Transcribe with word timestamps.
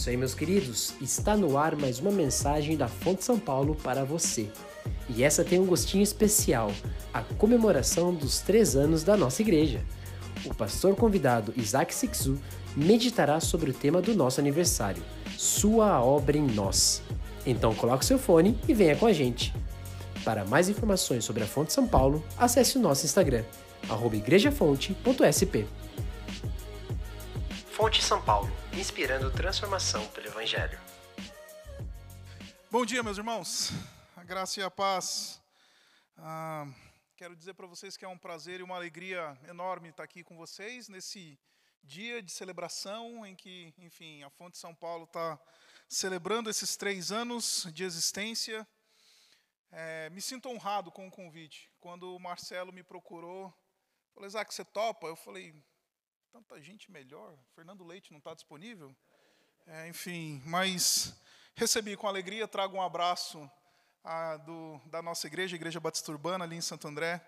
isso 0.00 0.08
aí, 0.08 0.16
meus 0.16 0.32
queridos. 0.32 0.94
Está 0.98 1.36
no 1.36 1.58
ar 1.58 1.76
mais 1.76 1.98
uma 1.98 2.10
mensagem 2.10 2.74
da 2.74 2.88
Fonte 2.88 3.22
São 3.22 3.38
Paulo 3.38 3.74
para 3.74 4.02
você. 4.02 4.48
E 5.10 5.22
essa 5.22 5.44
tem 5.44 5.58
um 5.58 5.66
gostinho 5.66 6.02
especial: 6.02 6.72
a 7.12 7.22
comemoração 7.22 8.14
dos 8.14 8.40
três 8.40 8.74
anos 8.74 9.04
da 9.04 9.14
nossa 9.14 9.42
igreja. 9.42 9.84
O 10.46 10.54
pastor 10.54 10.96
convidado 10.96 11.52
Isaac 11.54 11.94
Sixu 11.94 12.38
meditará 12.74 13.40
sobre 13.40 13.70
o 13.70 13.74
tema 13.74 14.00
do 14.00 14.14
nosso 14.14 14.40
aniversário: 14.40 15.02
Sua 15.36 16.02
obra 16.02 16.38
em 16.38 16.46
nós. 16.46 17.02
Então 17.44 17.74
coloque 17.74 18.06
seu 18.06 18.18
fone 18.18 18.58
e 18.66 18.72
venha 18.72 18.96
com 18.96 19.04
a 19.04 19.12
gente. 19.12 19.54
Para 20.24 20.46
mais 20.46 20.70
informações 20.70 21.26
sobre 21.26 21.42
a 21.42 21.46
Fonte 21.46 21.74
São 21.74 21.86
Paulo, 21.86 22.24
acesse 22.38 22.78
o 22.78 22.80
nosso 22.80 23.04
Instagram, 23.04 23.44
igrejafonte.sp. 24.14 25.66
Fonte 27.80 28.02
São 28.02 28.22
Paulo, 28.22 28.46
inspirando 28.74 29.32
transformação 29.32 30.06
pelo 30.08 30.26
Evangelho. 30.26 30.78
Bom 32.70 32.84
dia, 32.84 33.02
meus 33.02 33.16
irmãos. 33.16 33.70
A 34.14 34.22
graça 34.22 34.60
e 34.60 34.62
a 34.62 34.70
paz. 34.70 35.40
Ah, 36.18 36.66
quero 37.16 37.34
dizer 37.34 37.54
para 37.54 37.66
vocês 37.66 37.96
que 37.96 38.04
é 38.04 38.08
um 38.08 38.18
prazer 38.18 38.60
e 38.60 38.62
uma 38.62 38.76
alegria 38.76 39.34
enorme 39.48 39.88
estar 39.88 40.02
aqui 40.02 40.22
com 40.22 40.36
vocês 40.36 40.90
nesse 40.90 41.40
dia 41.82 42.22
de 42.22 42.30
celebração 42.30 43.24
em 43.24 43.34
que, 43.34 43.72
enfim, 43.78 44.22
a 44.24 44.28
Fonte 44.28 44.58
São 44.58 44.74
Paulo 44.74 45.04
está 45.04 45.40
celebrando 45.88 46.50
esses 46.50 46.76
três 46.76 47.10
anos 47.10 47.66
de 47.72 47.82
existência. 47.82 48.68
É, 49.72 50.10
me 50.10 50.20
sinto 50.20 50.50
honrado 50.50 50.92
com 50.92 51.08
o 51.08 51.10
convite. 51.10 51.72
Quando 51.80 52.14
o 52.14 52.20
Marcelo 52.20 52.74
me 52.74 52.82
procurou, 52.82 53.50
falou: 54.12 54.26
Isaac, 54.26 54.52
você 54.52 54.66
topa? 54.66 55.06
Eu 55.06 55.16
falei: 55.16 55.54
tanta 56.32 56.60
gente 56.62 56.92
melhor. 56.92 57.36
Fernando 57.56 57.84
Leite 57.84 58.12
não 58.12 58.18
está 58.18 58.32
disponível? 58.32 58.94
É, 59.66 59.88
enfim, 59.88 60.40
mas 60.46 61.12
recebi 61.56 61.96
com 61.96 62.06
alegria, 62.06 62.46
trago 62.46 62.76
um 62.76 62.82
abraço 62.82 63.50
a, 64.04 64.36
do, 64.36 64.80
da 64.86 65.02
nossa 65.02 65.26
igreja, 65.26 65.56
Igreja 65.56 65.80
Batista 65.80 66.12
Urbana, 66.12 66.44
ali 66.44 66.54
em 66.54 66.60
Santo 66.60 66.86
André. 66.86 67.20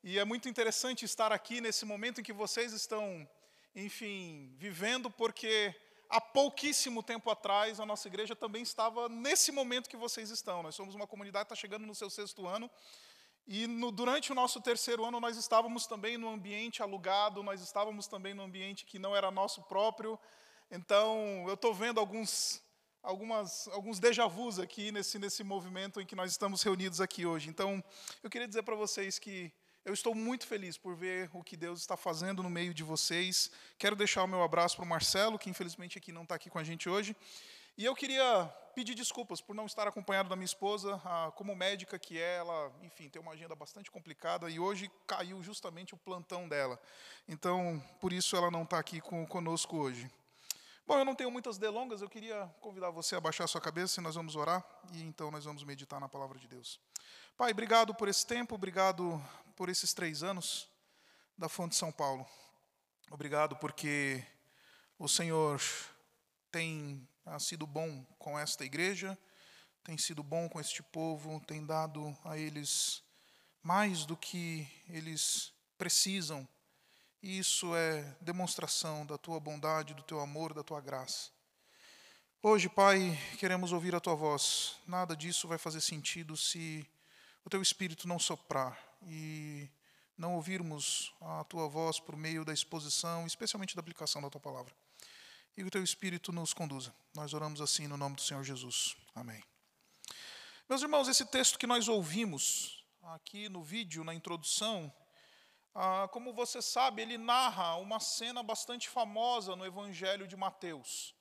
E 0.00 0.16
é 0.16 0.24
muito 0.24 0.48
interessante 0.48 1.04
estar 1.04 1.32
aqui 1.32 1.60
nesse 1.60 1.84
momento 1.84 2.20
em 2.20 2.24
que 2.24 2.32
vocês 2.32 2.72
estão, 2.72 3.28
enfim, 3.74 4.54
vivendo, 4.56 5.10
porque 5.10 5.74
há 6.08 6.20
pouquíssimo 6.20 7.02
tempo 7.02 7.28
atrás 7.28 7.80
a 7.80 7.86
nossa 7.86 8.06
igreja 8.06 8.36
também 8.36 8.62
estava 8.62 9.08
nesse 9.08 9.50
momento 9.50 9.90
que 9.90 9.96
vocês 9.96 10.30
estão. 10.30 10.62
Nós 10.62 10.76
somos 10.76 10.94
uma 10.94 11.06
comunidade 11.06 11.46
que 11.46 11.52
está 11.52 11.60
chegando 11.60 11.84
no 11.84 11.96
seu 11.96 12.08
sexto 12.08 12.46
ano 12.46 12.70
e 13.46 13.66
no, 13.68 13.92
durante 13.92 14.32
o 14.32 14.34
nosso 14.34 14.60
terceiro 14.60 15.04
ano, 15.04 15.20
nós 15.20 15.36
estávamos 15.36 15.86
também 15.86 16.18
no 16.18 16.28
ambiente 16.28 16.82
alugado, 16.82 17.44
nós 17.44 17.60
estávamos 17.60 18.08
também 18.08 18.34
no 18.34 18.42
ambiente 18.42 18.84
que 18.84 18.98
não 18.98 19.14
era 19.14 19.30
nosso 19.30 19.62
próprio. 19.62 20.18
Então, 20.68 21.44
eu 21.46 21.54
estou 21.54 21.72
vendo 21.72 22.00
alguns, 22.00 22.60
algumas, 23.02 23.68
alguns 23.68 24.00
déjà 24.00 24.26
vus 24.26 24.58
aqui 24.58 24.90
nesse, 24.90 25.16
nesse 25.18 25.44
movimento 25.44 26.00
em 26.00 26.06
que 26.06 26.16
nós 26.16 26.32
estamos 26.32 26.60
reunidos 26.62 27.00
aqui 27.00 27.24
hoje. 27.24 27.48
Então, 27.48 27.82
eu 28.20 28.28
queria 28.28 28.48
dizer 28.48 28.64
para 28.64 28.74
vocês 28.74 29.16
que 29.16 29.52
eu 29.84 29.94
estou 29.94 30.12
muito 30.12 30.44
feliz 30.44 30.76
por 30.76 30.96
ver 30.96 31.30
o 31.32 31.44
que 31.44 31.56
Deus 31.56 31.78
está 31.78 31.96
fazendo 31.96 32.42
no 32.42 32.50
meio 32.50 32.74
de 32.74 32.82
vocês. 32.82 33.52
Quero 33.78 33.94
deixar 33.94 34.24
o 34.24 34.26
meu 34.26 34.42
abraço 34.42 34.74
para 34.74 34.84
o 34.84 34.88
Marcelo, 34.88 35.38
que 35.38 35.48
infelizmente 35.48 35.96
aqui 35.96 36.10
não 36.10 36.24
está 36.24 36.34
aqui 36.34 36.50
com 36.50 36.58
a 36.58 36.64
gente 36.64 36.88
hoje. 36.88 37.14
E 37.78 37.84
eu 37.84 37.94
queria 37.94 38.46
pedir 38.74 38.94
desculpas 38.94 39.40
por 39.40 39.54
não 39.54 39.66
estar 39.66 39.86
acompanhado 39.86 40.28
da 40.28 40.36
minha 40.36 40.46
esposa, 40.46 41.00
como 41.34 41.54
médica 41.54 41.98
que 41.98 42.18
é, 42.18 42.36
ela, 42.36 42.72
enfim, 42.82 43.08
tem 43.08 43.20
uma 43.20 43.32
agenda 43.32 43.54
bastante 43.54 43.90
complicada 43.90 44.48
e 44.50 44.58
hoje 44.58 44.90
caiu 45.06 45.42
justamente 45.42 45.94
o 45.94 45.98
plantão 45.98 46.48
dela. 46.48 46.80
Então, 47.28 47.82
por 48.00 48.12
isso 48.12 48.36
ela 48.36 48.50
não 48.50 48.62
está 48.62 48.78
aqui 48.78 49.00
com, 49.00 49.26
conosco 49.26 49.76
hoje. 49.76 50.10
Bom, 50.86 50.98
eu 50.98 51.04
não 51.04 51.14
tenho 51.14 51.30
muitas 51.30 51.58
delongas, 51.58 52.00
eu 52.00 52.08
queria 52.08 52.46
convidar 52.60 52.90
você 52.90 53.16
a 53.16 53.20
baixar 53.20 53.46
sua 53.46 53.60
cabeça 53.60 54.00
e 54.00 54.02
nós 54.02 54.14
vamos 54.14 54.36
orar 54.36 54.64
e 54.92 55.02
então 55.02 55.30
nós 55.30 55.44
vamos 55.44 55.64
meditar 55.64 55.98
na 55.98 56.08
palavra 56.08 56.38
de 56.38 56.46
Deus. 56.46 56.80
Pai, 57.36 57.50
obrigado 57.50 57.94
por 57.94 58.08
esse 58.08 58.26
tempo, 58.26 58.54
obrigado 58.54 59.22
por 59.54 59.68
esses 59.68 59.92
três 59.92 60.22
anos 60.22 60.68
da 61.36 61.48
Fonte 61.48 61.76
São 61.76 61.92
Paulo. 61.92 62.26
Obrigado 63.10 63.56
porque 63.56 64.24
o 64.98 65.08
Senhor 65.08 65.60
tem 66.50 67.06
sido 67.38 67.66
bom 67.66 68.04
com 68.18 68.38
esta 68.38 68.64
igreja, 68.64 69.18
tem 69.82 69.98
sido 69.98 70.22
bom 70.22 70.48
com 70.48 70.60
este 70.60 70.82
povo, 70.82 71.40
tem 71.46 71.64
dado 71.64 72.16
a 72.24 72.38
eles 72.38 73.02
mais 73.62 74.04
do 74.04 74.16
que 74.16 74.66
eles 74.88 75.52
precisam. 75.76 76.48
E 77.22 77.38
isso 77.38 77.74
é 77.74 78.16
demonstração 78.20 79.04
da 79.04 79.18
tua 79.18 79.40
bondade, 79.40 79.94
do 79.94 80.02
teu 80.02 80.20
amor, 80.20 80.54
da 80.54 80.62
tua 80.62 80.80
graça. 80.80 81.30
Hoje, 82.42 82.68
Pai, 82.68 83.18
queremos 83.38 83.72
ouvir 83.72 83.94
a 83.94 84.00
tua 84.00 84.14
voz. 84.14 84.76
Nada 84.86 85.16
disso 85.16 85.48
vai 85.48 85.58
fazer 85.58 85.80
sentido 85.80 86.36
se 86.36 86.88
o 87.44 87.50
teu 87.50 87.60
espírito 87.60 88.06
não 88.06 88.18
soprar 88.18 88.78
e 89.02 89.68
não 90.16 90.34
ouvirmos 90.34 91.12
a 91.20 91.44
tua 91.44 91.68
voz 91.68 91.98
por 91.98 92.16
meio 92.16 92.44
da 92.44 92.52
exposição, 92.52 93.26
especialmente 93.26 93.74
da 93.74 93.80
aplicação 93.80 94.22
da 94.22 94.30
tua 94.30 94.40
palavra 94.40 94.72
e 95.56 95.62
que 95.62 95.68
o 95.68 95.70
teu 95.70 95.82
Espírito 95.82 96.32
nos 96.32 96.52
conduza. 96.52 96.94
Nós 97.14 97.32
oramos 97.32 97.60
assim 97.60 97.86
no 97.86 97.96
nome 97.96 98.16
do 98.16 98.22
Senhor 98.22 98.44
Jesus. 98.44 98.94
Amém. 99.14 99.42
Meus 100.68 100.82
irmãos, 100.82 101.08
esse 101.08 101.24
texto 101.24 101.58
que 101.58 101.66
nós 101.66 101.88
ouvimos 101.88 102.84
aqui 103.02 103.48
no 103.48 103.62
vídeo, 103.62 104.04
na 104.04 104.12
introdução, 104.12 104.92
ah, 105.74 106.08
como 106.08 106.32
você 106.32 106.60
sabe, 106.60 107.02
ele 107.02 107.16
narra 107.16 107.76
uma 107.76 108.00
cena 108.00 108.42
bastante 108.42 108.88
famosa 108.88 109.56
no 109.56 109.64
Evangelho 109.64 110.26
de 110.26 110.36
Mateus. 110.36 111.14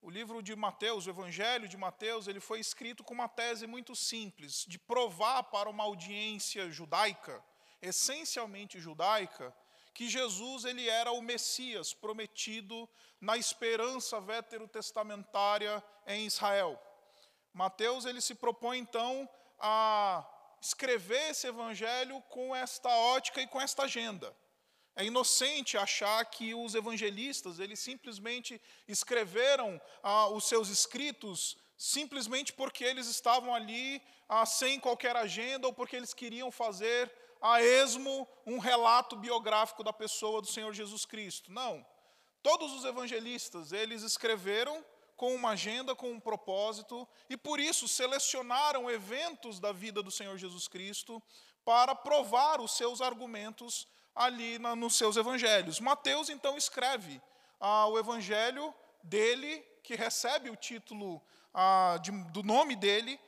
O 0.00 0.10
livro 0.10 0.42
de 0.42 0.54
Mateus, 0.54 1.06
o 1.06 1.10
Evangelho 1.10 1.66
de 1.66 1.76
Mateus, 1.76 2.28
ele 2.28 2.40
foi 2.40 2.60
escrito 2.60 3.02
com 3.02 3.14
uma 3.14 3.28
tese 3.28 3.66
muito 3.66 3.96
simples, 3.96 4.64
de 4.68 4.78
provar 4.78 5.44
para 5.44 5.70
uma 5.70 5.82
audiência 5.82 6.70
judaica, 6.70 7.42
essencialmente 7.80 8.78
judaica, 8.78 9.56
que 9.94 10.08
Jesus 10.08 10.64
ele 10.64 10.88
era 10.88 11.12
o 11.12 11.22
Messias 11.22 11.94
prometido 11.94 12.88
na 13.20 13.38
esperança 13.38 14.20
veterotestamentária 14.20 15.82
em 16.06 16.26
Israel. 16.26 16.78
Mateus 17.52 18.04
ele 18.04 18.20
se 18.20 18.34
propõe 18.34 18.78
então 18.78 19.28
a 19.60 20.28
escrever 20.60 21.30
esse 21.30 21.46
evangelho 21.46 22.20
com 22.22 22.54
esta 22.54 22.88
ótica 22.88 23.40
e 23.40 23.46
com 23.46 23.60
esta 23.60 23.84
agenda. 23.84 24.34
É 24.96 25.04
inocente 25.04 25.76
achar 25.76 26.24
que 26.26 26.54
os 26.54 26.74
evangelistas 26.74 27.60
eles 27.60 27.78
simplesmente 27.78 28.60
escreveram 28.88 29.80
ah, 30.02 30.28
os 30.28 30.44
seus 30.44 30.68
escritos 30.68 31.56
simplesmente 31.76 32.52
porque 32.52 32.84
eles 32.84 33.06
estavam 33.08 33.54
ali 33.54 34.02
ah, 34.28 34.46
sem 34.46 34.80
qualquer 34.80 35.16
agenda 35.16 35.66
ou 35.66 35.72
porque 35.72 35.96
eles 35.96 36.14
queriam 36.14 36.50
fazer 36.50 37.12
a 37.44 37.60
esmo 37.62 38.26
um 38.46 38.58
relato 38.58 39.16
biográfico 39.16 39.84
da 39.84 39.92
pessoa 39.92 40.40
do 40.40 40.46
Senhor 40.46 40.72
Jesus 40.72 41.04
Cristo. 41.04 41.52
Não. 41.52 41.84
Todos 42.42 42.72
os 42.72 42.86
evangelistas, 42.86 43.70
eles 43.70 44.02
escreveram 44.02 44.82
com 45.14 45.34
uma 45.34 45.50
agenda, 45.50 45.94
com 45.94 46.10
um 46.10 46.18
propósito, 46.18 47.06
e 47.28 47.36
por 47.36 47.60
isso 47.60 47.86
selecionaram 47.86 48.90
eventos 48.90 49.60
da 49.60 49.72
vida 49.72 50.02
do 50.02 50.10
Senhor 50.10 50.38
Jesus 50.38 50.66
Cristo 50.68 51.22
para 51.66 51.94
provar 51.94 52.62
os 52.62 52.78
seus 52.78 53.02
argumentos 53.02 53.86
ali 54.14 54.58
na, 54.58 54.74
nos 54.74 54.96
seus 54.96 55.18
evangelhos. 55.18 55.80
Mateus 55.80 56.30
então 56.30 56.56
escreve 56.56 57.20
ah, 57.60 57.86
o 57.88 57.98
evangelho 57.98 58.74
dele, 59.02 59.62
que 59.82 59.94
recebe 59.94 60.48
o 60.48 60.56
título 60.56 61.20
ah, 61.52 61.98
de, 62.00 62.10
do 62.32 62.42
nome 62.42 62.74
dele, 62.74 63.20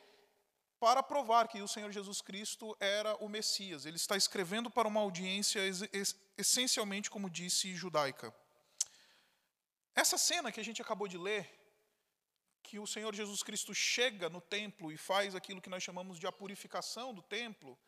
para 0.78 1.02
provar 1.02 1.48
que 1.48 1.62
o 1.62 1.68
Senhor 1.68 1.90
Jesus 1.90 2.20
Cristo 2.20 2.76
era 2.78 3.16
o 3.16 3.28
Messias. 3.28 3.86
Ele 3.86 3.96
está 3.96 4.16
escrevendo 4.16 4.70
para 4.70 4.88
uma 4.88 5.00
audiência 5.00 5.60
essencialmente, 6.36 7.10
como 7.10 7.30
disse, 7.30 7.74
judaica. 7.74 8.34
Essa 9.94 10.18
cena 10.18 10.52
que 10.52 10.60
a 10.60 10.64
gente 10.64 10.82
acabou 10.82 11.08
de 11.08 11.16
ler, 11.16 11.50
que 12.62 12.78
o 12.78 12.86
Senhor 12.86 13.14
Jesus 13.14 13.42
Cristo 13.42 13.74
chega 13.74 14.28
no 14.28 14.40
templo 14.40 14.92
e 14.92 14.96
faz 14.96 15.34
aquilo 15.34 15.62
que 15.62 15.70
nós 15.70 15.82
chamamos 15.82 16.18
de 16.18 16.26
a 16.26 16.32
purificação 16.32 17.14
do 17.14 17.22
templo, 17.22 17.78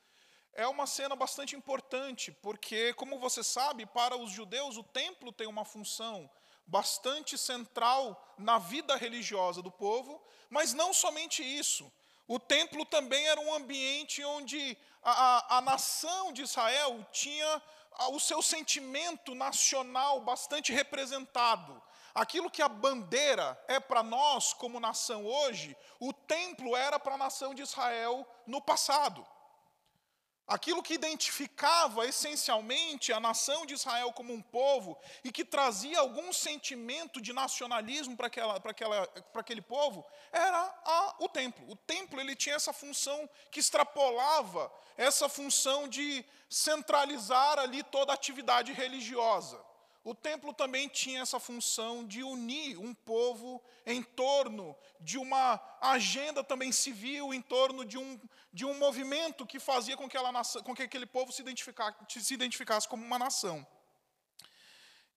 é 0.55 0.67
uma 0.67 0.87
cena 0.87 1.15
bastante 1.15 1.55
importante, 1.55 2.33
porque, 2.33 2.95
como 2.95 3.19
você 3.19 3.45
sabe, 3.45 3.85
para 3.85 4.17
os 4.17 4.31
judeus 4.31 4.77
o 4.77 4.83
templo 4.83 5.31
tem 5.33 5.47
uma 5.47 5.65
função 5.65 6.31
bastante 6.67 7.37
central 7.37 8.35
na 8.39 8.59
vida 8.59 8.97
religiosa 8.97 9.61
do 9.61 9.71
povo, 9.71 10.23
mas 10.49 10.73
não 10.73 10.95
somente 10.95 11.43
isso. 11.43 11.93
O 12.29 12.39
templo 12.39 12.85
também 12.85 13.27
era 13.27 13.41
um 13.41 13.55
ambiente 13.55 14.23
onde 14.23 14.77
a, 15.03 15.11
a, 15.11 15.59
a 15.59 15.61
nação 15.63 16.31
de 16.31 16.43
Israel 16.43 17.05
tinha 17.11 17.63
o 18.11 18.21
seu 18.21 18.43
sentimento 18.43 19.35
nacional 19.35 20.21
bastante 20.21 20.71
representado. 20.71 21.83
Aquilo 22.15 22.51
que 22.51 22.61
a 22.61 22.69
bandeira 22.69 23.59
é 23.67 23.81
para 23.81 24.03
nós 24.03 24.53
como 24.53 24.79
nação 24.79 25.25
hoje, 25.25 25.77
o 25.99 26.13
templo 26.13 26.77
era 26.77 26.99
para 26.99 27.15
a 27.15 27.19
nação 27.19 27.55
de 27.55 27.63
Israel 27.63 28.29
no 28.47 28.61
passado. 28.61 29.27
Aquilo 30.49 30.83
que 30.83 30.95
identificava 30.95 32.07
essencialmente 32.07 33.13
a 33.13 33.21
nação 33.21 33.67
de 33.67 33.75
Israel 33.75 34.13
como 34.13 34.33
um 34.33 34.41
povo 34.41 34.99
e 35.23 35.31
que 35.31 35.45
trazia 35.45 36.01
algum 36.01 36.33
sentimento 36.33 37.21
de 37.21 37.35
nacionalismo 37.35 38.17
para, 38.17 38.29
aquela, 38.29 38.59
para, 38.59 38.71
aquela, 38.71 39.07
para 39.07 39.41
aquele 39.43 39.61
povo, 39.61 40.05
era 40.33 40.59
a, 40.85 41.17
o 41.21 41.29
templo. 41.29 41.71
O 41.71 41.77
templo 41.77 42.19
ele 42.19 42.35
tinha 42.35 42.57
essa 42.57 42.73
função 42.73 43.29
que 43.51 43.61
extrapolava 43.61 44.73
essa 44.97 45.29
função 45.29 45.87
de 45.87 46.25
centralizar 46.49 47.59
ali 47.59 47.83
toda 47.83 48.13
a 48.13 48.15
atividade 48.15 48.73
religiosa. 48.73 49.68
O 50.09 50.15
templo 50.15 50.55
também 50.55 50.89
tinha 50.89 51.21
essa 51.21 51.39
função 51.39 52.03
de 52.03 52.23
unir 52.23 52.79
um 52.79 52.95
povo 52.95 53.63
em 53.85 54.03
torno 54.03 54.75
de 54.99 55.19
uma 55.19 55.61
agenda 55.83 56.43
também 56.43 56.73
civil, 56.73 57.35
em 57.35 57.43
torno 57.43 57.85
de 57.85 57.99
um, 57.99 58.19
de 58.51 58.65
um 58.65 58.73
movimento 58.79 59.45
que 59.45 59.61
fazia 59.61 59.99
com 59.99 60.09
que, 60.09 60.17
ela, 60.17 60.33
com 60.65 60.75
que 60.75 60.83
aquele 60.83 61.05
povo 61.05 61.31
se 61.31 61.45
se 62.09 62.33
identificasse 62.33 62.89
como 62.89 63.05
uma 63.05 63.19
nação. 63.19 63.67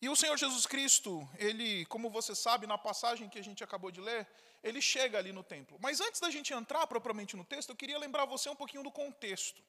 E 0.02 0.10
o 0.10 0.16
Senhor 0.16 0.36
Jesus 0.36 0.66
Cristo, 0.66 1.30
ele, 1.38 1.86
como 1.86 2.10
você 2.10 2.34
sabe, 2.34 2.66
na 2.66 2.78
passagem 2.78 3.30
que 3.30 3.38
a 3.38 3.44
gente 3.44 3.64
acabou 3.64 3.92
de 3.92 4.02
ler, 4.02 4.28
ele 4.64 4.82
chega 4.82 5.20
ali 5.20 5.32
no 5.32 5.44
templo. 5.44 5.78
Mas 5.80 6.02
antes 6.02 6.20
da 6.20 6.32
gente 6.32 6.52
entrar 6.54 6.88
propriamente 6.88 7.38
no 7.38 7.44
texto, 7.44 7.70
eu 7.70 7.76
queria 7.76 8.00
lembrar 8.00 8.26
você 8.26 8.50
um 8.50 8.56
pouquinho 8.56 8.82
do 8.82 8.92
contexto. 8.92 9.62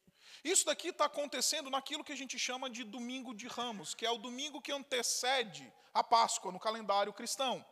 Isso 0.43 0.65
daqui 0.65 0.89
está 0.89 1.05
acontecendo 1.05 1.69
naquilo 1.69 2.03
que 2.03 2.13
a 2.13 2.17
gente 2.17 2.39
chama 2.39 2.71
de 2.71 2.83
domingo 2.83 3.35
de 3.35 3.47
ramos, 3.47 3.95
que 3.95 4.07
é 4.07 4.11
o 4.11 4.17
domingo 4.17 4.61
que 4.61 4.73
antecede 4.73 5.71
a 5.93 6.03
Páscoa 6.03 6.51
no 6.51 6.59
calendário 6.59 7.13
cristão. 7.13 7.65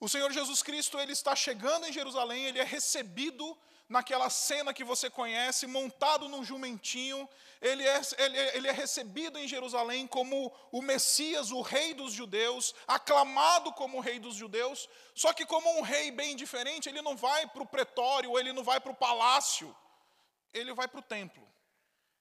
O 0.00 0.08
Senhor 0.08 0.30
Jesus 0.32 0.62
Cristo 0.62 0.98
ele 0.98 1.12
está 1.12 1.36
chegando 1.36 1.86
em 1.86 1.92
Jerusalém, 1.92 2.46
ele 2.46 2.58
é 2.58 2.64
recebido 2.64 3.56
naquela 3.88 4.28
cena 4.28 4.74
que 4.74 4.84
você 4.84 5.08
conhece, 5.08 5.66
montado 5.66 6.28
num 6.28 6.44
jumentinho, 6.44 7.28
ele 7.60 7.86
é, 7.86 8.00
ele, 8.18 8.38
ele 8.38 8.68
é 8.68 8.72
recebido 8.72 9.38
em 9.38 9.48
Jerusalém 9.48 10.06
como 10.06 10.52
o 10.72 10.82
Messias, 10.82 11.50
o 11.50 11.60
rei 11.62 11.94
dos 11.94 12.12
judeus, 12.12 12.74
aclamado 12.86 13.72
como 13.72 13.98
o 13.98 14.00
rei 14.00 14.18
dos 14.18 14.34
judeus, 14.34 14.88
só 15.14 15.32
que 15.32 15.46
como 15.46 15.78
um 15.78 15.82
rei 15.82 16.10
bem 16.10 16.36
diferente, 16.36 16.88
ele 16.88 17.00
não 17.00 17.16
vai 17.16 17.46
para 17.46 17.62
o 17.62 17.66
pretório, 17.66 18.38
ele 18.38 18.52
não 18.52 18.64
vai 18.64 18.80
para 18.80 18.92
o 18.92 18.96
palácio, 18.96 19.74
ele 20.52 20.72
vai 20.74 20.88
para 20.88 21.00
o 21.00 21.02
templo. 21.02 21.46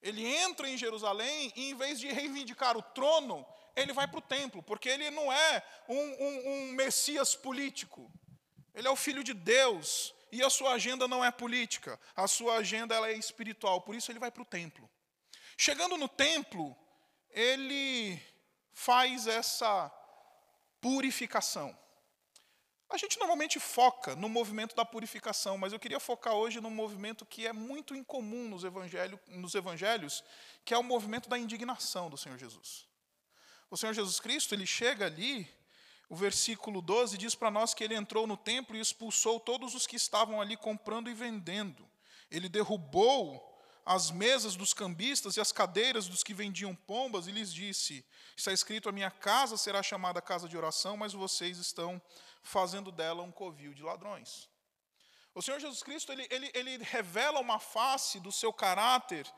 Ele 0.01 0.25
entra 0.25 0.69
em 0.69 0.77
Jerusalém 0.77 1.51
e, 1.55 1.71
em 1.71 1.75
vez 1.75 1.99
de 1.99 2.07
reivindicar 2.07 2.77
o 2.77 2.81
trono, 2.81 3.45
ele 3.75 3.91
vai 3.91 4.07
para 4.07 4.19
o 4.19 4.21
templo, 4.21 4.61
porque 4.61 4.87
ele 4.87 5.09
não 5.09 5.33
é 5.33 5.63
um, 5.89 5.97
um, 5.97 6.49
um 6.49 6.71
Messias 6.73 7.35
político. 7.35 8.11
Ele 8.73 8.87
é 8.87 8.91
o 8.91 8.95
filho 8.95 9.23
de 9.23 9.33
Deus 9.33 10.14
e 10.35 10.43
a 10.43 10.49
sua 10.49 10.73
agenda 10.73 11.07
não 11.07 11.23
é 11.23 11.31
política, 11.31 11.97
a 12.15 12.27
sua 12.27 12.57
agenda 12.57 12.93
ela 12.93 13.09
é 13.09 13.13
espiritual, 13.13 13.81
por 13.81 13.95
isso 13.95 14.11
ele 14.11 14.19
vai 14.19 14.29
para 14.29 14.41
o 14.41 14.45
templo. 14.45 14.89
Chegando 15.57 15.95
no 15.97 16.09
templo, 16.09 16.75
ele 17.29 18.21
faz 18.73 19.27
essa 19.27 19.89
purificação. 20.81 21.77
A 22.89 22.97
gente 22.97 23.17
normalmente 23.17 23.59
foca 23.61 24.13
no 24.15 24.27
movimento 24.27 24.75
da 24.75 24.83
purificação, 24.83 25.57
mas 25.57 25.71
eu 25.71 25.79
queria 25.79 25.99
focar 26.01 26.33
hoje 26.33 26.59
num 26.59 26.69
movimento 26.69 27.25
que 27.25 27.47
é 27.47 27.53
muito 27.53 27.95
incomum 27.95 28.49
nos, 28.49 28.65
evangelho, 28.65 29.17
nos 29.27 29.55
evangelhos, 29.55 30.21
que 30.65 30.73
é 30.73 30.77
o 30.77 30.83
movimento 30.83 31.29
da 31.29 31.37
indignação 31.37 32.09
do 32.09 32.17
Senhor 32.17 32.37
Jesus. 32.37 32.85
O 33.71 33.77
Senhor 33.77 33.93
Jesus 33.93 34.19
Cristo, 34.19 34.53
ele 34.53 34.67
chega 34.67 35.05
ali, 35.05 35.49
o 36.09 36.15
versículo 36.15 36.81
12 36.81 37.17
diz 37.17 37.35
para 37.35 37.49
nós 37.51 37.73
que 37.73 37.83
ele 37.83 37.95
entrou 37.95 38.27
no 38.27 38.37
templo 38.37 38.75
e 38.75 38.79
expulsou 38.79 39.39
todos 39.39 39.73
os 39.73 39.87
que 39.87 39.95
estavam 39.95 40.39
ali 40.39 40.55
comprando 40.55 41.09
e 41.09 41.13
vendendo. 41.13 41.87
Ele 42.29 42.47
derrubou 42.47 43.53
as 43.85 44.09
mesas 44.09 44.55
dos 44.55 44.73
cambistas 44.73 45.37
e 45.37 45.41
as 45.41 45.51
cadeiras 45.51 46.07
dos 46.07 46.23
que 46.23 46.33
vendiam 46.33 46.75
pombas 46.75 47.27
e 47.27 47.31
lhes 47.31 47.53
disse: 47.53 48.05
Está 48.35 48.51
escrito: 48.51 48.89
A 48.89 48.91
minha 48.91 49.11
casa 49.11 49.57
será 49.57 49.83
chamada 49.83 50.21
casa 50.21 50.49
de 50.49 50.57
oração, 50.57 50.97
mas 50.97 51.13
vocês 51.13 51.57
estão 51.57 52.01
fazendo 52.41 52.91
dela 52.91 53.21
um 53.21 53.31
covil 53.31 53.73
de 53.73 53.83
ladrões. 53.83 54.49
O 55.33 55.41
Senhor 55.41 55.59
Jesus 55.59 55.83
Cristo 55.83 56.11
ele, 56.11 56.25
ele, 56.31 56.49
ele 56.53 56.83
revela 56.83 57.39
uma 57.39 57.59
face 57.59 58.19
do 58.19 58.31
seu 58.31 58.53
caráter 58.53 59.31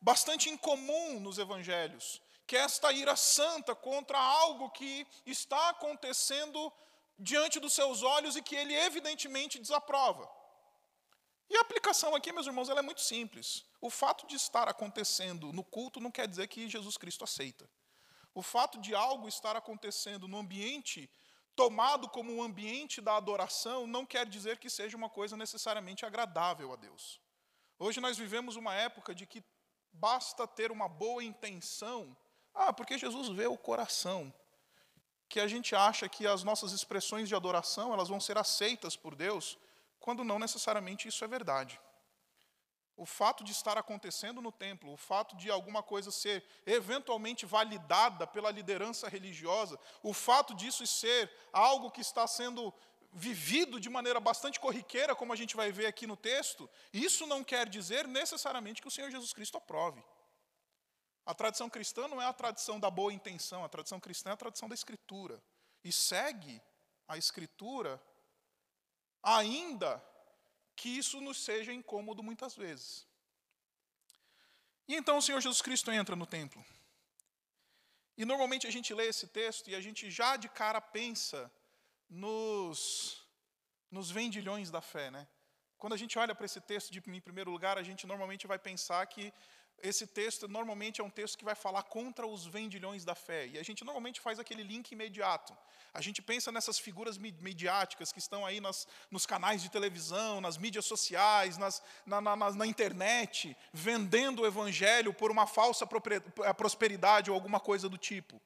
bastante 0.00 0.50
incomum 0.50 1.20
nos 1.20 1.38
evangelhos, 1.38 2.20
que 2.46 2.56
esta 2.56 2.92
ira 2.92 3.16
santa 3.16 3.74
contra 3.74 4.18
algo 4.18 4.70
que 4.70 5.06
está 5.24 5.70
acontecendo 5.70 6.72
diante 7.18 7.60
dos 7.60 7.72
seus 7.72 8.02
olhos 8.02 8.36
e 8.36 8.42
que 8.42 8.56
ele 8.56 8.74
evidentemente 8.74 9.58
desaprova. 9.58 10.28
E 11.48 11.56
a 11.56 11.60
aplicação 11.60 12.14
aqui, 12.14 12.32
meus 12.32 12.46
irmãos, 12.46 12.68
ela 12.68 12.80
é 12.80 12.82
muito 12.82 13.00
simples. 13.00 13.64
O 13.80 13.90
fato 13.90 14.26
de 14.26 14.34
estar 14.34 14.68
acontecendo 14.68 15.52
no 15.52 15.62
culto 15.62 16.00
não 16.00 16.10
quer 16.10 16.26
dizer 16.26 16.48
que 16.48 16.68
Jesus 16.68 16.96
Cristo 16.96 17.24
aceita. 17.24 17.68
O 18.34 18.42
fato 18.42 18.78
de 18.80 18.94
algo 18.94 19.28
estar 19.28 19.54
acontecendo 19.54 20.26
no 20.26 20.38
ambiente 20.38 21.08
tomado 21.54 22.08
como 22.08 22.34
um 22.34 22.42
ambiente 22.42 23.00
da 23.00 23.16
adoração 23.16 23.86
não 23.86 24.04
quer 24.04 24.26
dizer 24.26 24.58
que 24.58 24.68
seja 24.68 24.96
uma 24.96 25.08
coisa 25.08 25.36
necessariamente 25.36 26.04
agradável 26.04 26.72
a 26.72 26.76
Deus. 26.76 27.20
Hoje 27.78 28.00
nós 28.00 28.18
vivemos 28.18 28.56
uma 28.56 28.74
época 28.74 29.14
de 29.14 29.26
que 29.26 29.44
basta 29.92 30.46
ter 30.48 30.72
uma 30.72 30.88
boa 30.88 31.22
intenção, 31.22 32.16
ah, 32.54 32.72
porque 32.72 32.96
Jesus 32.96 33.28
vê 33.28 33.46
o 33.46 33.58
coração, 33.58 34.32
que 35.28 35.40
a 35.40 35.48
gente 35.48 35.74
acha 35.74 36.08
que 36.08 36.26
as 36.26 36.44
nossas 36.44 36.72
expressões 36.72 37.28
de 37.28 37.34
adoração 37.34 37.92
elas 37.92 38.08
vão 38.08 38.20
ser 38.20 38.38
aceitas 38.38 38.96
por 38.96 39.14
Deus, 39.14 39.58
quando 39.98 40.22
não 40.22 40.38
necessariamente 40.38 41.08
isso 41.08 41.24
é 41.24 41.26
verdade. 41.26 41.80
O 42.96 43.04
fato 43.04 43.42
de 43.42 43.50
estar 43.50 43.76
acontecendo 43.76 44.40
no 44.40 44.52
templo, 44.52 44.92
o 44.92 44.96
fato 44.96 45.36
de 45.36 45.50
alguma 45.50 45.82
coisa 45.82 46.12
ser 46.12 46.44
eventualmente 46.64 47.44
validada 47.44 48.24
pela 48.24 48.52
liderança 48.52 49.08
religiosa, 49.08 49.78
o 50.00 50.12
fato 50.12 50.54
disso 50.54 50.86
ser 50.86 51.28
algo 51.52 51.90
que 51.90 52.00
está 52.00 52.24
sendo 52.28 52.72
vivido 53.12 53.80
de 53.80 53.90
maneira 53.90 54.20
bastante 54.20 54.60
corriqueira, 54.60 55.14
como 55.14 55.32
a 55.32 55.36
gente 55.36 55.56
vai 55.56 55.72
ver 55.72 55.86
aqui 55.86 56.06
no 56.06 56.16
texto, 56.16 56.70
isso 56.92 57.26
não 57.26 57.42
quer 57.42 57.68
dizer 57.68 58.06
necessariamente 58.06 58.80
que 58.80 58.88
o 58.88 58.90
Senhor 58.90 59.10
Jesus 59.10 59.32
Cristo 59.32 59.56
aprove. 59.56 60.04
A 61.26 61.34
tradição 61.34 61.70
cristã 61.70 62.06
não 62.06 62.20
é 62.20 62.26
a 62.26 62.32
tradição 62.32 62.78
da 62.78 62.90
boa 62.90 63.12
intenção, 63.12 63.64
a 63.64 63.68
tradição 63.68 63.98
cristã 63.98 64.30
é 64.30 64.32
a 64.34 64.36
tradição 64.36 64.68
da 64.68 64.74
Escritura. 64.74 65.42
E 65.82 65.90
segue 65.90 66.60
a 67.08 67.16
Escritura 67.16 68.00
ainda 69.22 70.02
que 70.76 70.88
isso 70.88 71.20
nos 71.20 71.42
seja 71.42 71.72
incômodo 71.72 72.22
muitas 72.22 72.54
vezes. 72.54 73.06
E 74.86 74.94
então 74.94 75.16
o 75.16 75.22
Senhor 75.22 75.40
Jesus 75.40 75.62
Cristo 75.62 75.90
entra 75.90 76.14
no 76.14 76.26
templo. 76.26 76.64
E 78.16 78.24
normalmente 78.24 78.66
a 78.66 78.70
gente 78.70 78.92
lê 78.92 79.06
esse 79.06 79.26
texto 79.26 79.68
e 79.70 79.74
a 79.74 79.80
gente 79.80 80.10
já 80.10 80.36
de 80.36 80.48
cara 80.48 80.80
pensa 80.80 81.50
nos, 82.08 83.24
nos 83.90 84.10
vendilhões 84.10 84.70
da 84.70 84.80
fé, 84.80 85.10
né? 85.10 85.26
Quando 85.78 85.94
a 85.94 85.96
gente 85.96 86.18
olha 86.18 86.34
para 86.34 86.46
esse 86.46 86.60
texto, 86.60 86.92
de, 86.92 87.02
em 87.06 87.20
primeiro 87.20 87.50
lugar, 87.50 87.76
a 87.76 87.82
gente 87.82 88.06
normalmente 88.06 88.46
vai 88.46 88.58
pensar 88.58 89.04
que 89.06 89.32
esse 89.82 90.06
texto 90.06 90.48
normalmente 90.48 91.00
é 91.00 91.04
um 91.04 91.10
texto 91.10 91.36
que 91.36 91.44
vai 91.44 91.54
falar 91.54 91.82
contra 91.82 92.26
os 92.26 92.46
vendilhões 92.46 93.04
da 93.04 93.14
fé. 93.14 93.46
E 93.48 93.58
a 93.58 93.62
gente 93.62 93.84
normalmente 93.84 94.20
faz 94.20 94.38
aquele 94.38 94.62
link 94.62 94.92
imediato. 94.92 95.56
A 95.92 96.00
gente 96.00 96.20
pensa 96.20 96.50
nessas 96.50 96.78
figuras 96.78 97.16
midiáticas 97.18 98.10
que 98.10 98.18
estão 98.18 98.44
aí 98.44 98.60
nas, 98.60 98.88
nos 99.10 99.26
canais 99.26 99.62
de 99.62 99.68
televisão, 99.68 100.40
nas 100.40 100.56
mídias 100.56 100.86
sociais, 100.86 101.56
nas, 101.56 101.82
na, 102.04 102.20
na, 102.20 102.36
na, 102.36 102.66
internet, 102.66 103.56
vendendo 103.72 104.42
o 104.42 104.46
evangelho 104.46 105.14
por 105.14 105.30
uma 105.30 105.46
falsa 105.46 105.86
prosperidade 106.56 107.30
ou 107.30 107.34
alguma 107.34 107.60
coisa 107.60 107.88
do 107.88 107.96
tipo. 107.96 108.40